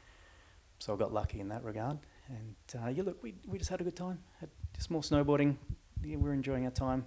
So 0.79 0.93
I 0.93 0.97
got 0.97 1.13
lucky 1.13 1.39
in 1.39 1.49
that 1.49 1.63
regard. 1.63 1.99
And 2.27 2.83
uh, 2.83 2.89
yeah, 2.89 3.03
look, 3.03 3.21
we, 3.23 3.35
we 3.47 3.57
just 3.57 3.69
had 3.69 3.81
a 3.81 3.83
good 3.83 3.95
time. 3.95 4.19
Had 4.39 4.49
just 4.79 4.89
more 4.89 5.01
snowboarding. 5.01 5.57
Yeah, 6.01 6.15
we're 6.15 6.31
enjoying 6.31 6.63
our 6.63 6.71
time. 6.71 7.05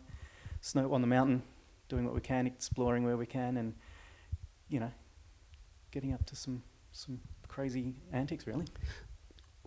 Snow 0.60 0.92
on 0.92 1.00
the 1.00 1.06
mountain, 1.06 1.42
doing 1.88 2.04
what 2.04 2.14
we 2.14 2.20
can, 2.20 2.46
exploring 2.46 3.02
where 3.02 3.16
we 3.16 3.24
can, 3.24 3.56
and 3.56 3.74
you 4.68 4.78
know, 4.78 4.90
getting 5.90 6.12
up 6.12 6.24
to 6.26 6.36
some 6.36 6.62
some 6.92 7.18
crazy 7.48 7.94
antics. 8.12 8.46
Really. 8.46 8.66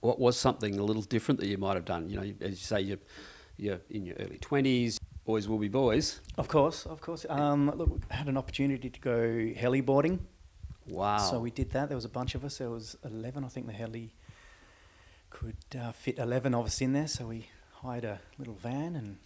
What 0.02 0.20
was 0.20 0.38
something 0.38 0.78
a 0.78 0.84
little 0.84 1.02
different 1.02 1.40
that 1.40 1.48
you 1.48 1.58
might 1.58 1.74
have 1.74 1.86
done? 1.86 2.08
You 2.08 2.18
know, 2.18 2.34
as 2.42 2.52
you 2.52 2.56
say, 2.58 2.82
you're, 2.82 3.00
you're 3.58 3.82
in 3.90 4.06
your 4.06 4.16
early 4.20 4.38
20s, 4.38 5.00
boys 5.26 5.48
will 5.48 5.58
be 5.58 5.68
boys. 5.68 6.22
Of 6.38 6.48
course, 6.48 6.86
of 6.86 7.02
course. 7.02 7.26
Um, 7.28 7.72
look, 7.76 7.90
we 7.90 8.00
had 8.12 8.28
an 8.28 8.38
opportunity 8.38 8.92
to 8.92 9.00
go 9.00 9.52
heli 9.60 9.82
boarding. 9.82 10.20
Wow. 10.86 11.18
So 11.18 11.40
we 11.40 11.50
did 11.50 11.72
that. 11.72 11.90
There 11.90 11.98
was 11.98 12.06
a 12.06 12.10
bunch 12.20 12.36
of 12.36 12.46
us. 12.46 12.60
There 12.60 12.70
was 12.70 12.96
11, 13.04 13.44
I 13.44 13.48
think 13.48 13.66
the 13.66 13.74
heli 13.74 14.14
could 15.32 15.58
uh, 15.76 15.92
fit 15.92 16.20
11 16.20 16.54
of 16.54 16.68
us 16.68 16.80
in 16.82 16.94
there. 16.94 17.08
So 17.08 17.26
we 17.26 17.48
hired 17.86 18.04
a 18.04 18.20
little 18.40 18.56
van 18.56 18.96
and 18.96 19.18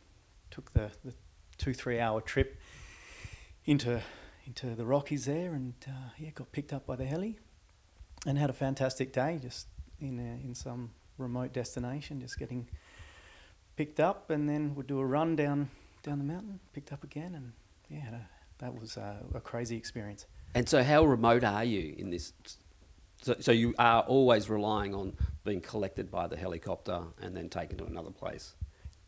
took 0.51 0.73
the, 0.73 0.91
the 1.05 1.13
two, 1.57 1.73
three 1.73 1.99
hour 1.99 2.19
trip 2.19 2.59
into, 3.65 4.01
into 4.45 4.75
the 4.75 4.85
Rockies 4.85 5.25
there 5.25 5.53
and 5.53 5.73
uh, 5.87 6.09
yeah, 6.17 6.31
got 6.31 6.51
picked 6.51 6.73
up 6.73 6.85
by 6.85 6.95
the 6.95 7.05
heli 7.05 7.39
and 8.25 8.37
had 8.37 8.49
a 8.49 8.53
fantastic 8.53 9.13
day 9.13 9.39
just 9.41 9.67
in, 10.01 10.19
a, 10.19 10.45
in 10.45 10.53
some 10.53 10.91
remote 11.17 11.53
destination, 11.53 12.19
just 12.19 12.37
getting 12.37 12.67
picked 13.77 13.99
up 13.99 14.29
and 14.29 14.49
then 14.49 14.75
would 14.75 14.87
do 14.87 14.99
a 14.99 15.05
run 15.05 15.37
down, 15.37 15.69
down 16.03 16.17
the 16.17 16.25
mountain, 16.25 16.59
picked 16.73 16.91
up 16.91 17.03
again 17.03 17.35
and 17.35 17.53
yeah, 17.89 18.15
a, 18.15 18.19
that 18.59 18.73
was 18.77 18.97
uh, 18.97 19.15
a 19.33 19.39
crazy 19.39 19.77
experience. 19.77 20.25
And 20.53 20.67
so, 20.67 20.83
how 20.83 21.05
remote 21.05 21.43
are 21.43 21.63
you 21.63 21.95
in 21.97 22.09
this? 22.09 22.33
So, 23.21 23.35
so 23.39 23.51
you 23.51 23.73
are 23.77 24.01
always 24.03 24.49
relying 24.49 24.95
on 24.95 25.13
being 25.43 25.61
collected 25.61 26.09
by 26.09 26.27
the 26.27 26.37
helicopter 26.37 27.01
and 27.21 27.35
then 27.35 27.49
taken 27.49 27.77
to 27.79 27.85
another 27.85 28.11
place. 28.11 28.53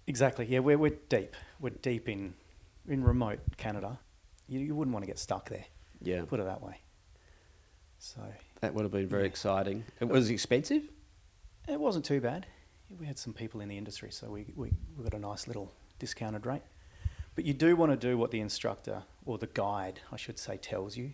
Exactly. 0.07 0.45
Yeah, 0.45 0.59
we're, 0.59 0.77
we're 0.77 0.97
deep. 1.09 1.35
We're 1.59 1.69
deep 1.69 2.09
in 2.09 2.33
in 2.87 3.03
remote 3.03 3.39
Canada. 3.57 3.99
You, 4.47 4.59
you 4.59 4.75
wouldn't 4.75 4.93
want 4.93 5.03
to 5.03 5.07
get 5.07 5.19
stuck 5.19 5.49
there. 5.49 5.65
Yeah, 6.01 6.23
Put 6.27 6.39
it 6.39 6.45
that 6.45 6.61
way. 6.61 6.79
So 7.99 8.21
that 8.61 8.73
would 8.73 8.81
have 8.83 8.91
been 8.91 9.07
very 9.07 9.23
Yeah. 9.23 9.27
exciting. 9.29 9.83
It 9.99 10.07
was 10.09 10.29
expensive. 10.31 10.89
it 11.67 11.79
wasn't 11.79 12.05
too 12.05 12.19
bad. 12.19 12.47
We 12.99 13.05
had 13.05 13.19
some 13.19 13.33
people 13.33 13.61
in 13.61 13.69
the 13.69 13.77
industry, 13.77 14.11
so 14.11 14.29
we, 14.29 14.47
we, 14.55 14.71
we 14.97 15.03
got 15.03 15.13
a 15.13 15.19
nice 15.19 15.47
little 15.47 15.71
discounted 15.99 16.45
rate. 16.45 16.63
But 17.35 17.45
you 17.45 17.53
do 17.53 17.75
want 17.75 17.91
to 17.91 17.95
do 17.97 18.17
what 18.17 18.31
the 18.31 18.41
instructor 18.41 19.03
or 19.25 19.37
the 19.37 19.47
guide, 19.47 20.01
I 20.11 20.17
should 20.17 20.39
say, 20.39 20.57
tells 20.57 20.97
you. 20.97 21.11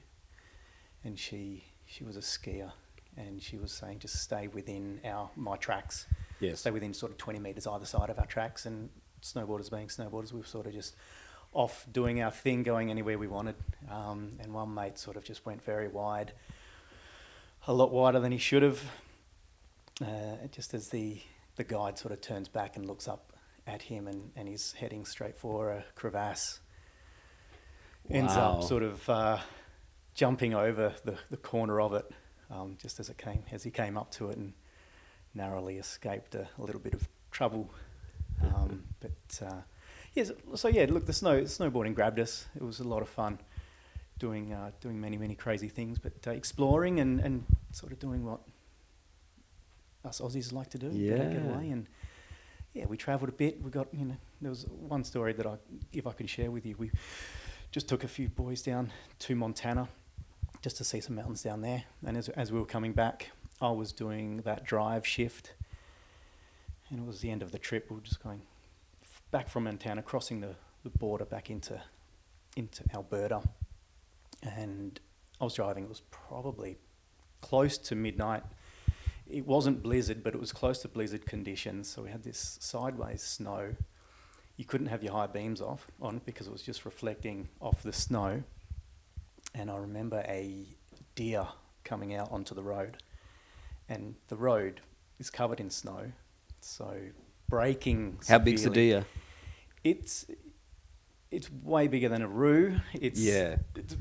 And 1.03 1.19
she 1.19 1.65
she 1.85 2.03
was 2.03 2.15
a 2.17 2.21
skier, 2.21 2.71
and 3.17 3.41
she 3.41 3.57
was 3.57 3.71
saying 3.71 3.99
just 3.99 4.21
stay 4.21 4.47
within 4.47 4.99
our 5.03 5.29
my 5.35 5.57
tracks. 5.57 6.07
Yes. 6.39 6.59
stay 6.59 6.71
within 6.71 6.93
sort 6.93 7.11
of 7.11 7.17
20 7.17 7.39
metres 7.39 7.65
either 7.65 7.85
side 7.85 8.09
of 8.09 8.19
our 8.19 8.25
tracks. 8.25 8.65
And 8.65 8.89
snowboarders 9.21 9.71
being 9.71 9.87
snowboarders, 9.87 10.31
we 10.31 10.39
were 10.39 10.45
sort 10.45 10.67
of 10.67 10.73
just 10.73 10.95
off 11.53 11.87
doing 11.91 12.21
our 12.21 12.31
thing, 12.31 12.63
going 12.63 12.91
anywhere 12.91 13.17
we 13.17 13.27
wanted. 13.27 13.55
Um, 13.89 14.33
and 14.39 14.53
one 14.53 14.73
mate 14.73 14.97
sort 14.99 15.17
of 15.17 15.23
just 15.23 15.45
went 15.45 15.63
very 15.63 15.87
wide, 15.87 16.33
a 17.67 17.73
lot 17.73 17.91
wider 17.91 18.19
than 18.19 18.31
he 18.31 18.37
should 18.37 18.63
have. 18.63 18.83
Uh, 19.99 20.35
just 20.51 20.75
as 20.75 20.89
the, 20.89 21.19
the 21.55 21.63
guide 21.63 21.97
sort 21.97 22.11
of 22.11 22.21
turns 22.21 22.47
back 22.47 22.75
and 22.75 22.85
looks 22.85 23.07
up 23.07 23.33
at 23.65 23.81
him 23.81 24.07
and, 24.07 24.31
and 24.35 24.47
he's 24.47 24.73
heading 24.73 25.05
straight 25.05 25.35
for 25.35 25.71
a 25.71 25.83
crevasse. 25.95 26.59
Ends 28.09 28.33
up 28.33 28.63
sort 28.63 28.83
of 28.83 29.09
uh, 29.09 29.37
jumping 30.13 30.53
over 30.53 30.93
the, 31.03 31.17
the 31.29 31.35
corner 31.35 31.81
of 31.81 31.93
it 31.93 32.05
um, 32.51 32.77
just 32.81 32.99
as 32.99 33.09
it 33.09 33.17
came 33.17 33.43
as 33.51 33.63
he 33.63 33.71
came 33.71 33.97
up 33.97 34.11
to 34.11 34.29
it 34.29 34.37
and 34.37 34.53
narrowly 35.33 35.77
escaped 35.77 36.35
a, 36.35 36.47
a 36.57 36.61
little 36.63 36.81
bit 36.81 36.93
of 36.93 37.07
trouble. 37.31 37.69
Um, 38.41 38.83
but 38.99 39.41
uh, 39.45 39.61
yes, 40.13 40.31
so 40.55 40.67
yeah, 40.67 40.85
look, 40.89 41.05
the 41.05 41.13
snow 41.13 41.41
snowboarding 41.43 41.93
grabbed 41.95 42.19
us. 42.19 42.45
It 42.55 42.63
was 42.63 42.79
a 42.79 42.87
lot 42.87 43.01
of 43.01 43.09
fun 43.09 43.39
doing 44.19 44.53
uh, 44.53 44.71
doing 44.81 44.99
many 44.99 45.17
many 45.17 45.35
crazy 45.35 45.67
things, 45.69 45.99
but 45.99 46.13
uh, 46.25 46.31
exploring 46.31 46.99
and, 46.99 47.19
and 47.19 47.43
sort 47.71 47.91
of 47.91 47.99
doing 47.99 48.23
what 48.25 48.39
us 50.05 50.21
Aussies 50.21 50.53
like 50.53 50.69
to 50.71 50.77
do. 50.77 50.89
get 50.89 51.17
get 51.17 51.31
Yeah. 51.43 51.53
away 51.53 51.69
and. 51.69 51.87
Yeah, 52.73 52.85
we 52.85 52.95
travelled 52.95 53.29
a 53.29 53.33
bit. 53.33 53.59
We 53.63 53.71
got, 53.71 53.87
you 53.91 54.05
know, 54.05 54.17
there 54.39 54.51
was 54.51 54.67
one 54.67 55.03
story 55.03 55.33
that 55.33 55.47
I, 55.47 55.55
if 55.93 56.05
I 56.05 56.11
could 56.11 56.29
share 56.29 56.51
with 56.51 56.63
you, 56.63 56.75
we 56.77 56.91
just 57.71 57.89
took 57.89 58.03
a 58.03 58.07
few 58.07 58.29
boys 58.29 58.61
down 58.61 58.91
to 59.19 59.35
Montana 59.35 59.87
just 60.61 60.77
to 60.77 60.83
see 60.83 60.99
some 60.99 61.15
mountains 61.15 61.43
down 61.43 61.61
there. 61.61 61.83
And 62.05 62.17
as, 62.17 62.29
as 62.29 62.51
we 62.51 62.59
were 62.59 62.65
coming 62.65 62.93
back, 62.93 63.31
I 63.61 63.71
was 63.71 63.91
doing 63.91 64.37
that 64.41 64.63
drive 64.63 65.05
shift. 65.05 65.53
And 66.89 66.99
it 66.99 67.05
was 67.05 67.21
the 67.21 67.31
end 67.31 67.41
of 67.41 67.51
the 67.51 67.59
trip. 67.59 67.87
We 67.89 67.95
were 67.95 68.01
just 68.01 68.23
going 68.23 68.41
f- 69.03 69.21
back 69.31 69.49
from 69.49 69.65
Montana, 69.65 70.01
crossing 70.01 70.39
the, 70.41 70.55
the 70.83 70.89
border 70.89 71.25
back 71.25 71.49
into, 71.49 71.81
into 72.55 72.83
Alberta. 72.93 73.41
And 74.43 74.99
I 75.41 75.43
was 75.43 75.53
driving. 75.53 75.83
It 75.83 75.89
was 75.89 76.01
probably 76.11 76.77
close 77.41 77.77
to 77.77 77.95
midnight. 77.95 78.43
It 79.29 79.45
wasn't 79.45 79.83
blizzard, 79.83 80.23
but 80.23 80.33
it 80.33 80.39
was 80.39 80.53
close 80.53 80.81
to 80.83 80.87
blizzard 80.87 81.25
conditions. 81.25 81.89
So 81.89 82.03
we 82.03 82.09
had 82.09 82.23
this 82.23 82.57
sideways 82.61 83.21
snow. 83.21 83.75
You 84.55 84.65
couldn't 84.65 84.87
have 84.87 85.03
your 85.03 85.13
high 85.13 85.27
beams 85.27 85.61
off 85.61 85.87
on 86.01 86.21
because 86.25 86.47
it 86.47 86.53
was 86.53 86.63
just 86.63 86.85
reflecting 86.85 87.49
off 87.59 87.83
the 87.83 87.93
snow. 87.93 88.43
And 89.57 89.71
I 89.71 89.77
remember 89.77 90.23
a 90.27 90.65
deer 91.15 91.47
coming 91.83 92.13
out 92.13 92.31
onto 92.31 92.53
the 92.53 92.61
road, 92.61 92.97
and 93.89 94.13
the 94.27 94.35
road 94.35 94.81
is 95.19 95.29
covered 95.31 95.59
in 95.59 95.71
snow. 95.71 96.11
So 96.61 96.95
braking. 97.49 98.19
How 98.27 98.37
big's 98.37 98.63
the 98.63 98.69
deer? 98.69 99.05
It's 99.83 100.27
it's 101.31 101.51
way 101.51 101.87
bigger 101.87 102.07
than 102.07 102.21
a 102.21 102.27
roo. 102.27 102.79
It's 102.93 103.19
Yeah. 103.19 103.57
It's, 103.75 103.95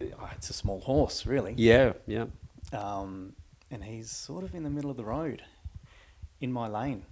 it's 0.00 0.50
a 0.50 0.52
small 0.52 0.80
horse, 0.80 1.26
really. 1.26 1.54
Yeah, 1.56 1.94
yeah. 2.06 2.26
Um, 2.72 3.34
and 3.70 3.82
he's 3.82 4.10
sort 4.10 4.44
of 4.44 4.54
in 4.54 4.62
the 4.64 4.70
middle 4.70 4.90
of 4.90 4.96
the 4.96 5.04
road, 5.04 5.42
in 6.40 6.52
my 6.52 6.68
lane, 6.68 7.04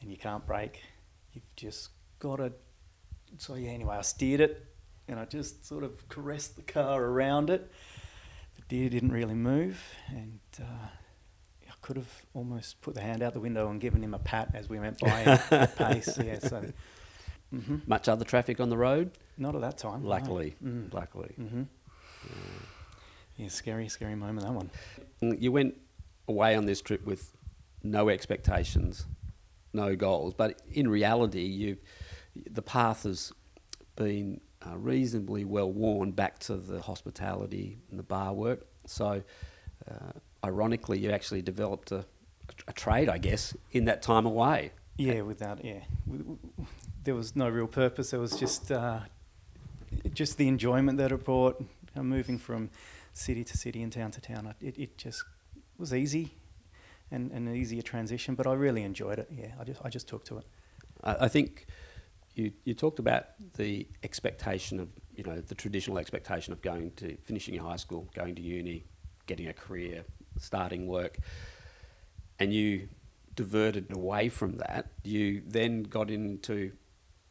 and 0.00 0.10
you 0.10 0.16
can't 0.16 0.46
brake. 0.46 0.82
You've 1.32 1.54
just 1.54 1.90
got 2.18 2.36
to. 2.36 2.52
So 3.38 3.54
yeah. 3.54 3.70
Anyway, 3.70 3.96
I 3.96 4.02
steered 4.02 4.40
it, 4.40 4.64
and 5.08 5.18
I 5.20 5.24
just 5.24 5.66
sort 5.66 5.84
of 5.84 6.08
caressed 6.08 6.56
the 6.56 6.62
car 6.62 7.02
around 7.02 7.50
it. 7.50 7.70
The 8.56 8.62
deer 8.68 8.88
didn't 8.90 9.12
really 9.12 9.34
move, 9.34 9.80
and 10.08 10.40
uh, 10.60 10.64
I 11.68 11.72
could 11.82 11.96
have 11.96 12.10
almost 12.34 12.80
put 12.80 12.94
the 12.94 13.00
hand 13.00 13.22
out 13.22 13.32
the 13.34 13.40
window 13.40 13.68
and 13.70 13.80
given 13.80 14.02
him 14.02 14.14
a 14.14 14.18
pat 14.18 14.50
as 14.54 14.68
we 14.68 14.78
went 14.78 14.98
by 15.00 15.22
at 15.50 15.76
pace. 15.76 16.18
Yeah. 16.18 16.38
So. 16.40 16.64
hmm 17.50 17.76
Much 17.86 18.08
other 18.08 18.24
traffic 18.24 18.58
on 18.60 18.68
the 18.70 18.76
road? 18.76 19.10
Not 19.38 19.54
at 19.54 19.60
that 19.60 19.78
time. 19.78 20.02
no. 20.02 20.08
Luckily, 20.08 20.56
Mm. 20.64 20.92
luckily. 20.92 21.34
hmm 21.36 21.62
Yeah, 23.36 23.48
scary, 23.48 23.88
scary 23.88 24.14
moment 24.14 24.46
that 24.46 24.52
one. 24.54 24.70
Mm, 25.22 25.40
You 25.40 25.52
went 25.52 25.74
away 26.26 26.56
on 26.56 26.64
this 26.66 26.80
trip 26.80 27.04
with 27.06 27.32
no 27.82 28.08
expectations, 28.08 29.06
no 29.72 29.94
goals. 29.94 30.34
But 30.34 30.60
in 30.72 30.88
reality, 30.88 31.42
you 31.44 31.76
the 32.50 32.62
path 32.62 33.04
has 33.04 33.32
been 33.94 34.40
uh, 34.66 34.76
reasonably 34.76 35.44
well 35.44 35.70
worn 35.70 36.12
back 36.12 36.38
to 36.40 36.56
the 36.56 36.80
hospitality 36.80 37.78
and 37.90 37.98
the 37.98 38.02
bar 38.02 38.32
work. 38.32 38.66
So, 38.86 39.22
uh, 39.90 40.12
ironically, 40.44 40.98
you 40.98 41.10
actually 41.10 41.42
developed 41.42 41.92
a, 41.92 42.04
a 42.66 42.72
trade, 42.72 43.08
I 43.08 43.18
guess, 43.18 43.54
in 43.72 43.84
that 43.86 44.02
time 44.02 44.26
away. 44.26 44.72
Yeah, 44.96 45.22
without 45.22 45.64
yeah, 45.64 45.80
there 47.04 47.14
was 47.14 47.36
no 47.36 47.48
real 47.48 47.66
purpose. 47.66 48.10
There 48.10 48.20
was 48.20 48.38
just 48.38 48.72
uh, 48.72 49.00
just 50.14 50.38
the 50.38 50.48
enjoyment 50.48 50.98
that 50.98 51.12
it 51.12 51.24
brought. 51.24 51.62
Moving 51.94 52.36
from 52.36 52.68
city 53.14 53.42
to 53.42 53.56
city 53.56 53.82
and 53.82 53.90
town 53.90 54.10
to 54.10 54.20
town, 54.20 54.54
it, 54.60 54.78
it 54.78 54.98
just 54.98 55.24
was 55.78 55.94
easy 55.94 56.34
and, 57.10 57.30
and 57.32 57.48
an 57.48 57.56
easier 57.56 57.80
transition. 57.80 58.34
But 58.34 58.46
I 58.46 58.52
really 58.52 58.82
enjoyed 58.82 59.18
it. 59.18 59.28
Yeah, 59.30 59.52
I 59.58 59.64
just 59.64 59.80
I 59.84 59.88
just 59.88 60.06
took 60.06 60.24
to 60.26 60.38
it. 60.38 60.44
I, 61.02 61.24
I 61.24 61.28
think 61.28 61.66
you 62.36 62.52
you 62.64 62.74
talked 62.74 62.98
about 62.98 63.26
the 63.54 63.88
expectation 64.02 64.78
of 64.78 64.88
you 65.14 65.24
know 65.24 65.40
the 65.40 65.54
traditional 65.54 65.98
expectation 65.98 66.52
of 66.52 66.62
going 66.62 66.92
to 66.92 67.16
finishing 67.16 67.54
your 67.54 67.64
high 67.64 67.76
school, 67.76 68.08
going 68.14 68.34
to 68.34 68.42
uni, 68.42 68.84
getting 69.26 69.48
a 69.48 69.52
career, 69.52 70.04
starting 70.38 70.86
work, 70.86 71.18
and 72.38 72.52
you 72.52 72.88
diverted 73.34 73.90
away 73.90 74.28
from 74.28 74.58
that. 74.58 74.86
You 75.02 75.42
then 75.46 75.82
got 75.82 76.10
into 76.10 76.72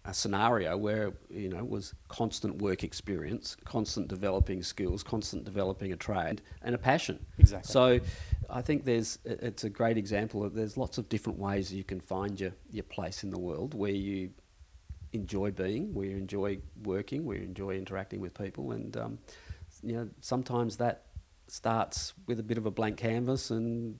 a 0.08 0.14
scenario 0.14 0.78
where 0.78 1.14
you 1.30 1.50
know 1.50 1.64
was 1.64 1.94
constant 2.08 2.62
work 2.62 2.84
experience, 2.84 3.56
constant 3.64 4.08
developing 4.08 4.64
skills, 4.64 5.04
constant 5.04 5.46
developing 5.46 5.94
a 5.94 5.98
trade 5.98 6.42
and 6.64 6.74
a 6.74 6.80
passion. 6.80 7.24
Exactly. 7.38 7.72
So, 7.72 8.00
I 8.50 8.62
think 8.64 8.86
there's 8.86 9.20
it's 9.24 9.64
a 9.64 9.70
great 9.70 9.98
example 9.98 10.44
of 10.44 10.56
there's 10.56 10.78
lots 10.78 10.98
of 10.98 11.10
different 11.10 11.38
ways 11.38 11.72
you 11.72 11.84
can 11.84 12.00
find 12.00 12.40
your 12.40 12.54
your 12.72 12.84
place 12.84 13.24
in 13.24 13.30
the 13.30 13.40
world 13.40 13.76
where 13.76 13.92
you 13.92 14.32
enjoy 15.16 15.52
being, 15.52 15.94
we 15.94 16.12
enjoy 16.12 16.60
working, 16.84 17.26
we 17.26 17.38
enjoy 17.38 17.72
interacting 17.76 18.20
with 18.20 18.34
people, 18.34 18.72
and 18.72 18.96
um, 18.98 19.20
you 19.84 19.94
know 19.94 20.10
sometimes 20.22 20.78
that 20.78 21.06
starts 21.48 22.14
with 22.28 22.40
a 22.40 22.44
bit 22.44 22.58
of 22.58 22.66
a 22.66 22.72
blank 22.72 22.98
canvas 22.98 23.52
and 23.52 24.00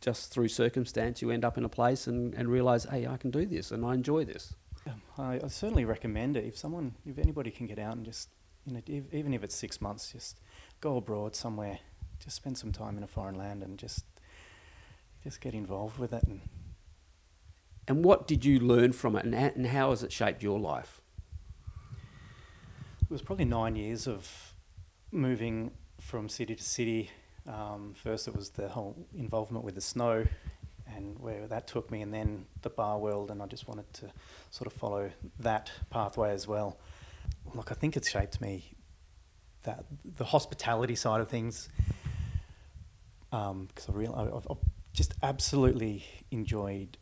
just 0.00 0.32
through 0.32 0.48
circumstance 0.48 1.20
you 1.20 1.30
end 1.30 1.44
up 1.44 1.58
in 1.58 1.64
a 1.64 1.68
place 1.68 2.06
and, 2.06 2.32
and 2.34 2.48
realize 2.48 2.84
hey 2.84 3.06
I 3.06 3.18
can 3.18 3.30
do 3.30 3.44
this 3.44 3.70
and 3.70 3.84
I 3.84 3.94
enjoy 3.94 4.24
this. 4.24 4.54
Um, 4.86 5.02
I, 5.18 5.40
I 5.42 5.48
certainly 5.48 5.84
recommend 5.84 6.36
it. 6.36 6.44
If 6.44 6.56
someone, 6.56 6.94
if 7.04 7.18
anybody 7.18 7.50
can 7.50 7.66
get 7.66 7.78
out 7.78 7.96
and 7.96 8.04
just, 8.04 8.28
you 8.64 8.74
know, 8.74 8.82
ev- 8.88 9.12
even 9.12 9.34
if 9.34 9.42
it's 9.42 9.54
six 9.54 9.80
months, 9.80 10.12
just 10.12 10.40
go 10.80 10.96
abroad 10.96 11.34
somewhere, 11.34 11.78
just 12.22 12.36
spend 12.36 12.56
some 12.56 12.72
time 12.72 12.96
in 12.96 13.02
a 13.02 13.06
foreign 13.06 13.34
land 13.34 13.62
and 13.62 13.78
just, 13.78 14.04
just 15.24 15.40
get 15.40 15.54
involved 15.54 15.98
with 15.98 16.12
it. 16.12 16.22
And 16.24 16.40
And 17.88 18.04
what 18.04 18.26
did 18.26 18.44
you 18.44 18.58
learn 18.58 18.92
from 18.92 19.16
it, 19.16 19.24
and, 19.24 19.34
and 19.34 19.66
how 19.68 19.90
has 19.90 20.02
it 20.02 20.12
shaped 20.12 20.42
your 20.42 20.58
life? 20.58 21.00
it 23.08 23.12
was 23.12 23.22
probably 23.22 23.44
nine 23.44 23.76
years 23.76 24.08
of 24.08 24.52
moving 25.12 25.70
from 26.00 26.28
city 26.28 26.56
to 26.56 26.62
city. 26.62 27.08
Um, 27.46 27.94
first, 27.94 28.26
it 28.26 28.34
was 28.34 28.50
the 28.50 28.68
whole 28.68 29.06
involvement 29.16 29.64
with 29.64 29.76
the 29.76 29.80
snow 29.80 30.26
and 30.92 31.16
where 31.20 31.46
that 31.46 31.68
took 31.68 31.88
me, 31.90 32.02
and 32.02 32.12
then 32.12 32.46
the 32.62 32.70
bar 32.70 32.98
world, 32.98 33.30
and 33.30 33.40
I 33.40 33.46
just 33.46 33.68
wanted 33.68 33.92
to 33.94 34.10
sort 34.50 34.66
of 34.66 34.72
follow 34.72 35.10
that 35.38 35.70
pathway 35.90 36.32
as 36.32 36.48
well. 36.48 36.78
Look, 37.54 37.70
I 37.70 37.74
think 37.74 37.96
it's 37.96 38.08
shaped 38.10 38.40
me 38.40 38.72
that 39.62 39.84
the 40.04 40.24
hospitality 40.24 40.96
side 40.96 41.20
of 41.20 41.28
things 41.28 41.68
because 43.30 43.88
I 43.88 43.92
real 43.92 44.14
I've, 44.14 44.46
I've 44.50 44.62
just 44.92 45.14
absolutely 45.22 46.04
enjoyed 46.30 46.96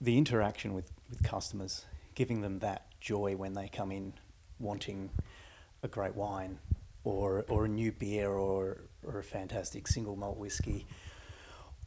the 0.00 0.18
interaction 0.18 0.74
with, 0.74 0.92
with 1.08 1.22
customers, 1.22 1.86
giving 2.14 2.40
them 2.40 2.58
that 2.60 2.86
joy 3.00 3.36
when 3.36 3.54
they 3.54 3.68
come 3.68 3.92
in 3.92 4.12
wanting 4.58 5.10
a 5.82 5.88
great 5.88 6.14
wine 6.14 6.58
or, 7.04 7.44
or 7.48 7.66
a 7.66 7.68
new 7.68 7.92
beer 7.92 8.30
or, 8.30 8.78
or 9.04 9.18
a 9.18 9.22
fantastic 9.22 9.86
single 9.86 10.16
malt 10.16 10.36
whiskey 10.36 10.86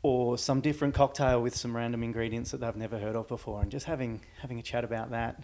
or 0.01 0.37
some 0.37 0.61
different 0.61 0.93
cocktail 0.93 1.41
with 1.41 1.55
some 1.55 1.75
random 1.75 2.03
ingredients 2.03 2.51
that 2.51 2.61
they've 2.61 2.75
never 2.75 2.99
heard 2.99 3.15
of 3.15 3.27
before. 3.27 3.61
And 3.61 3.69
just 3.69 3.85
having, 3.85 4.21
having 4.41 4.59
a 4.59 4.61
chat 4.61 4.83
about 4.83 5.11
that, 5.11 5.43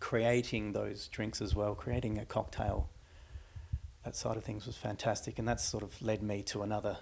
creating 0.00 0.72
those 0.72 1.06
drinks 1.08 1.40
as 1.40 1.54
well, 1.54 1.74
creating 1.74 2.18
a 2.18 2.24
cocktail, 2.24 2.90
that 4.04 4.16
side 4.16 4.36
of 4.36 4.44
things 4.44 4.66
was 4.66 4.76
fantastic. 4.76 5.38
And 5.38 5.46
that's 5.46 5.64
sort 5.64 5.84
of 5.84 6.02
led 6.02 6.22
me 6.22 6.42
to 6.44 6.62
another 6.62 6.98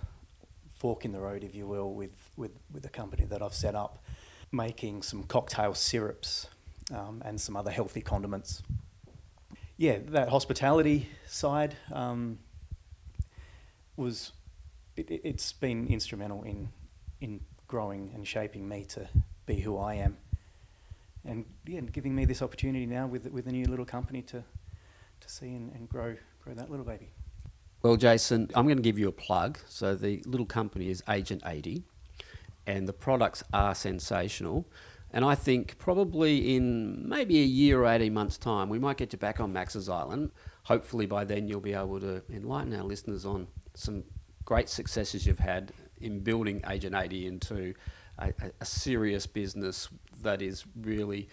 fork 0.74 1.04
in 1.04 1.12
the 1.12 1.20
road, 1.20 1.42
if 1.42 1.54
you 1.54 1.66
will, 1.66 1.94
with, 1.94 2.12
with, 2.36 2.52
with 2.70 2.82
the 2.82 2.90
company 2.90 3.24
that 3.24 3.40
I've 3.40 3.54
set 3.54 3.74
up, 3.74 4.04
making 4.52 5.02
some 5.02 5.24
cocktail 5.24 5.74
syrups 5.74 6.48
um, 6.94 7.22
and 7.24 7.40
some 7.40 7.56
other 7.56 7.70
healthy 7.70 8.02
condiments. 8.02 8.62
Yeah, 9.78 9.98
that 10.08 10.28
hospitality 10.28 11.08
side 11.26 11.74
um, 11.90 12.38
was 13.96 14.32
it, 14.96 15.10
it's 15.10 15.52
been 15.52 15.88
instrumental 15.88 16.42
in 16.42 16.68
in 17.20 17.40
growing 17.66 18.10
and 18.14 18.26
shaping 18.28 18.68
me 18.68 18.84
to 18.84 19.08
be 19.46 19.60
who 19.60 19.78
I 19.78 19.94
am, 19.94 20.18
and 21.24 21.46
yeah, 21.66 21.80
giving 21.80 22.14
me 22.14 22.26
this 22.26 22.42
opportunity 22.42 22.86
now 22.86 23.06
with 23.06 23.26
with 23.32 23.46
a 23.46 23.52
new 23.52 23.64
little 23.64 23.86
company 23.86 24.22
to 24.22 24.44
to 25.20 25.28
see 25.28 25.54
and, 25.54 25.72
and 25.72 25.88
grow 25.88 26.16
grow 26.44 26.54
that 26.54 26.70
little 26.70 26.84
baby. 26.84 27.10
Well, 27.82 27.96
Jason, 27.96 28.48
I'm 28.54 28.66
going 28.66 28.76
to 28.76 28.82
give 28.82 28.98
you 28.98 29.08
a 29.08 29.12
plug. 29.12 29.58
So 29.66 29.96
the 29.96 30.22
little 30.24 30.46
company 30.46 30.88
is 30.88 31.02
Agent 31.08 31.42
80, 31.44 31.82
and 32.66 32.88
the 32.88 32.92
products 32.92 33.42
are 33.52 33.74
sensational. 33.74 34.66
And 35.12 35.24
I 35.24 35.34
think 35.34 35.76
probably 35.78 36.56
in 36.56 37.06
maybe 37.06 37.40
a 37.40 37.44
year 37.44 37.82
or 37.82 37.86
18 37.86 38.14
months' 38.14 38.38
time, 38.38 38.68
we 38.68 38.78
might 38.78 38.96
get 38.96 39.12
you 39.12 39.18
back 39.18 39.40
on 39.40 39.52
Max's 39.52 39.88
Island. 39.88 40.30
Hopefully, 40.64 41.06
by 41.06 41.24
then, 41.24 41.48
you'll 41.48 41.60
be 41.60 41.74
able 41.74 42.00
to 42.00 42.22
enlighten 42.30 42.74
our 42.74 42.84
listeners 42.84 43.26
on 43.26 43.46
some 43.74 44.04
great 44.44 44.68
successes 44.68 45.26
you've 45.26 45.38
had 45.38 45.72
in 46.00 46.20
building 46.20 46.62
Agent 46.68 46.94
80 46.96 47.26
into 47.26 47.74
a, 48.18 48.32
a, 48.60 48.64
serious 48.64 49.26
business 49.26 49.88
that 50.22 50.42
is 50.42 50.64
really 50.80 51.28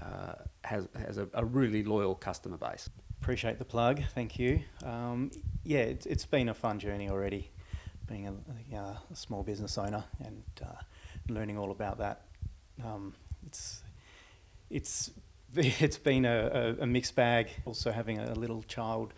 uh, 0.00 0.34
has, 0.64 0.88
has 0.98 1.18
a, 1.18 1.28
a 1.34 1.44
really 1.44 1.84
loyal 1.84 2.14
customer 2.14 2.56
base. 2.56 2.88
Appreciate 3.20 3.58
the 3.58 3.64
plug. 3.64 4.02
Thank 4.14 4.38
you. 4.38 4.60
Um, 4.84 5.30
yeah, 5.62 5.80
it's, 5.80 6.06
it's 6.06 6.26
been 6.26 6.48
a 6.48 6.54
fun 6.54 6.78
journey 6.78 7.08
already, 7.08 7.50
being 8.06 8.26
a, 8.26 8.76
a, 8.76 9.16
small 9.16 9.42
business 9.42 9.78
owner 9.78 10.04
and 10.24 10.42
uh, 10.62 10.66
learning 11.28 11.58
all 11.58 11.70
about 11.70 11.98
that. 11.98 12.22
Um, 12.84 13.14
it's 13.46 13.82
it's 14.70 15.10
it's 15.56 15.98
been 15.98 16.24
a, 16.24 16.74
a, 16.78 16.82
a 16.82 16.86
mixed 16.86 17.14
bag. 17.14 17.48
Also 17.64 17.92
having 17.92 18.18
a 18.18 18.34
little 18.34 18.62
child 18.64 19.12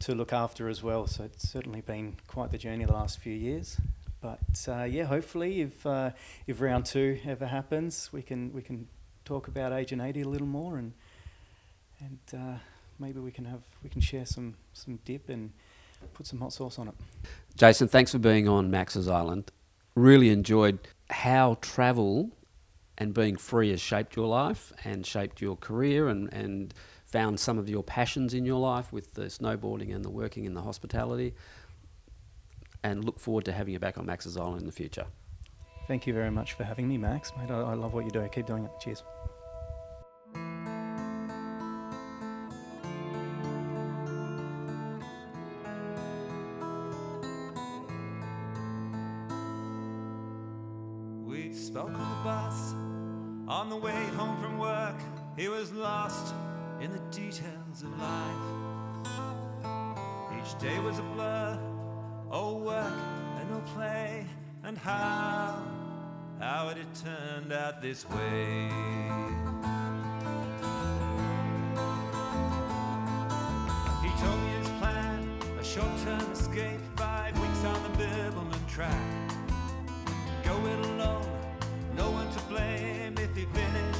to 0.00 0.14
look 0.14 0.32
after 0.32 0.68
as 0.68 0.82
well. 0.82 1.06
So 1.06 1.24
it's 1.24 1.48
certainly 1.48 1.80
been 1.80 2.16
quite 2.26 2.50
the 2.50 2.58
journey 2.58 2.84
the 2.84 2.92
last 2.92 3.20
few 3.20 3.34
years. 3.34 3.80
But 4.20 4.66
uh, 4.68 4.84
yeah, 4.84 5.04
hopefully, 5.04 5.62
if 5.62 5.84
uh, 5.86 6.10
if 6.46 6.60
round 6.60 6.86
two 6.86 7.18
ever 7.26 7.46
happens, 7.46 8.10
we 8.12 8.22
can 8.22 8.52
we 8.52 8.62
can 8.62 8.86
talk 9.24 9.48
about 9.48 9.72
Agent 9.72 10.02
80 10.02 10.22
a 10.22 10.28
little 10.28 10.46
more 10.46 10.78
and 10.78 10.92
and 12.00 12.18
uh, 12.34 12.58
maybe 12.98 13.20
we 13.20 13.30
can 13.30 13.44
have 13.44 13.62
we 13.82 13.90
can 13.90 14.00
share 14.00 14.26
some 14.26 14.54
some 14.72 14.98
dip 15.04 15.28
and 15.28 15.52
put 16.14 16.26
some 16.26 16.40
hot 16.40 16.52
sauce 16.52 16.78
on 16.78 16.88
it. 16.88 16.94
Jason, 17.56 17.88
thanks 17.88 18.12
for 18.12 18.18
being 18.18 18.48
on 18.48 18.70
Max's 18.70 19.08
Island. 19.08 19.50
Really 19.94 20.30
enjoyed 20.30 20.78
how 21.10 21.58
travel 21.60 22.30
and 22.98 23.12
being 23.12 23.36
free 23.36 23.70
has 23.70 23.80
shaped 23.80 24.16
your 24.16 24.26
life 24.26 24.72
and 24.84 25.06
shaped 25.06 25.40
your 25.40 25.56
career 25.56 26.08
and, 26.08 26.32
and 26.32 26.72
found 27.04 27.38
some 27.38 27.58
of 27.58 27.68
your 27.68 27.82
passions 27.82 28.32
in 28.32 28.44
your 28.44 28.58
life 28.58 28.92
with 28.92 29.14
the 29.14 29.22
snowboarding 29.22 29.94
and 29.94 30.04
the 30.04 30.10
working 30.10 30.44
in 30.44 30.54
the 30.54 30.62
hospitality. 30.62 31.34
And 32.82 33.04
look 33.04 33.20
forward 33.20 33.44
to 33.44 33.52
having 33.52 33.74
you 33.74 33.78
back 33.78 33.98
on 33.98 34.06
Max's 34.06 34.36
Island 34.36 34.60
in 34.60 34.66
the 34.66 34.72
future. 34.72 35.06
Thank 35.86 36.06
you 36.06 36.14
very 36.14 36.30
much 36.30 36.54
for 36.54 36.64
having 36.64 36.88
me, 36.88 36.96
Max. 36.96 37.32
Mate, 37.36 37.50
I, 37.50 37.60
I 37.60 37.74
love 37.74 37.92
what 37.92 38.04
you 38.04 38.10
do. 38.10 38.26
Keep 38.32 38.46
doing 38.46 38.64
it. 38.64 38.70
Cheers. 38.80 39.04
day 60.62 60.78
was 60.78 61.00
a 61.00 61.02
blur. 61.02 61.58
All 62.30 62.60
work 62.60 62.92
and 63.40 63.50
no 63.50 63.60
play, 63.74 64.24
and 64.62 64.78
how, 64.78 65.60
how 66.38 66.68
had 66.68 66.78
it 66.78 66.86
turned 66.94 67.52
out 67.52 67.82
this 67.82 68.08
way? 68.08 68.68
He 74.04 74.10
told 74.22 74.38
me 74.40 74.50
his 74.60 74.68
plan, 74.78 75.28
a 75.58 75.64
short-term 75.64 76.30
escape, 76.30 76.80
five 76.94 77.36
weeks 77.40 77.64
on 77.64 77.82
the 77.82 77.98
Bibbulmun 77.98 78.68
track. 78.68 79.04
Go 80.44 80.54
it 80.66 80.86
alone, 80.86 81.26
no 81.96 82.08
one 82.12 82.30
to 82.30 82.40
blame 82.42 83.14
if 83.18 83.34
he 83.34 83.46
finished. 83.46 83.91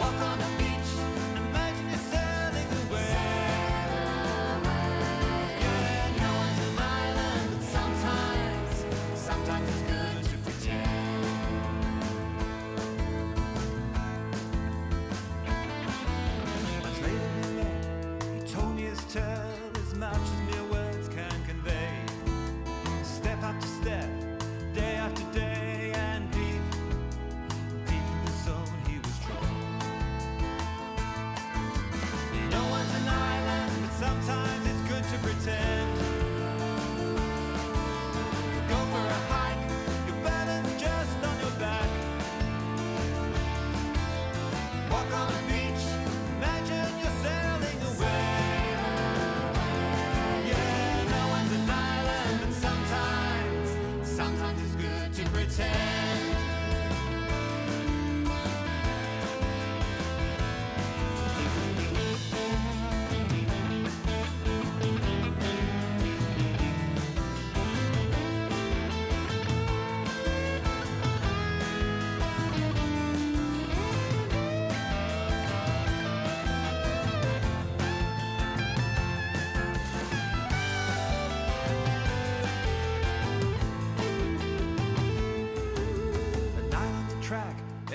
Walk 0.00 0.29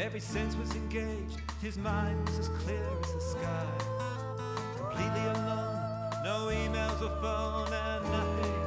Every 0.05 0.19
sense 0.19 0.55
was 0.55 0.71
engaged, 0.75 1.41
his 1.63 1.79
mind 1.79 2.29
was 2.29 2.37
as 2.37 2.49
clear 2.49 2.87
as 3.01 3.11
the 3.11 3.21
sky. 3.21 3.65
Completely 4.77 5.25
alone, 5.33 6.11
no 6.23 6.49
emails 6.51 7.01
or 7.01 7.09
phone, 7.23 7.73
and 7.73 8.03
nothing. 8.11 8.64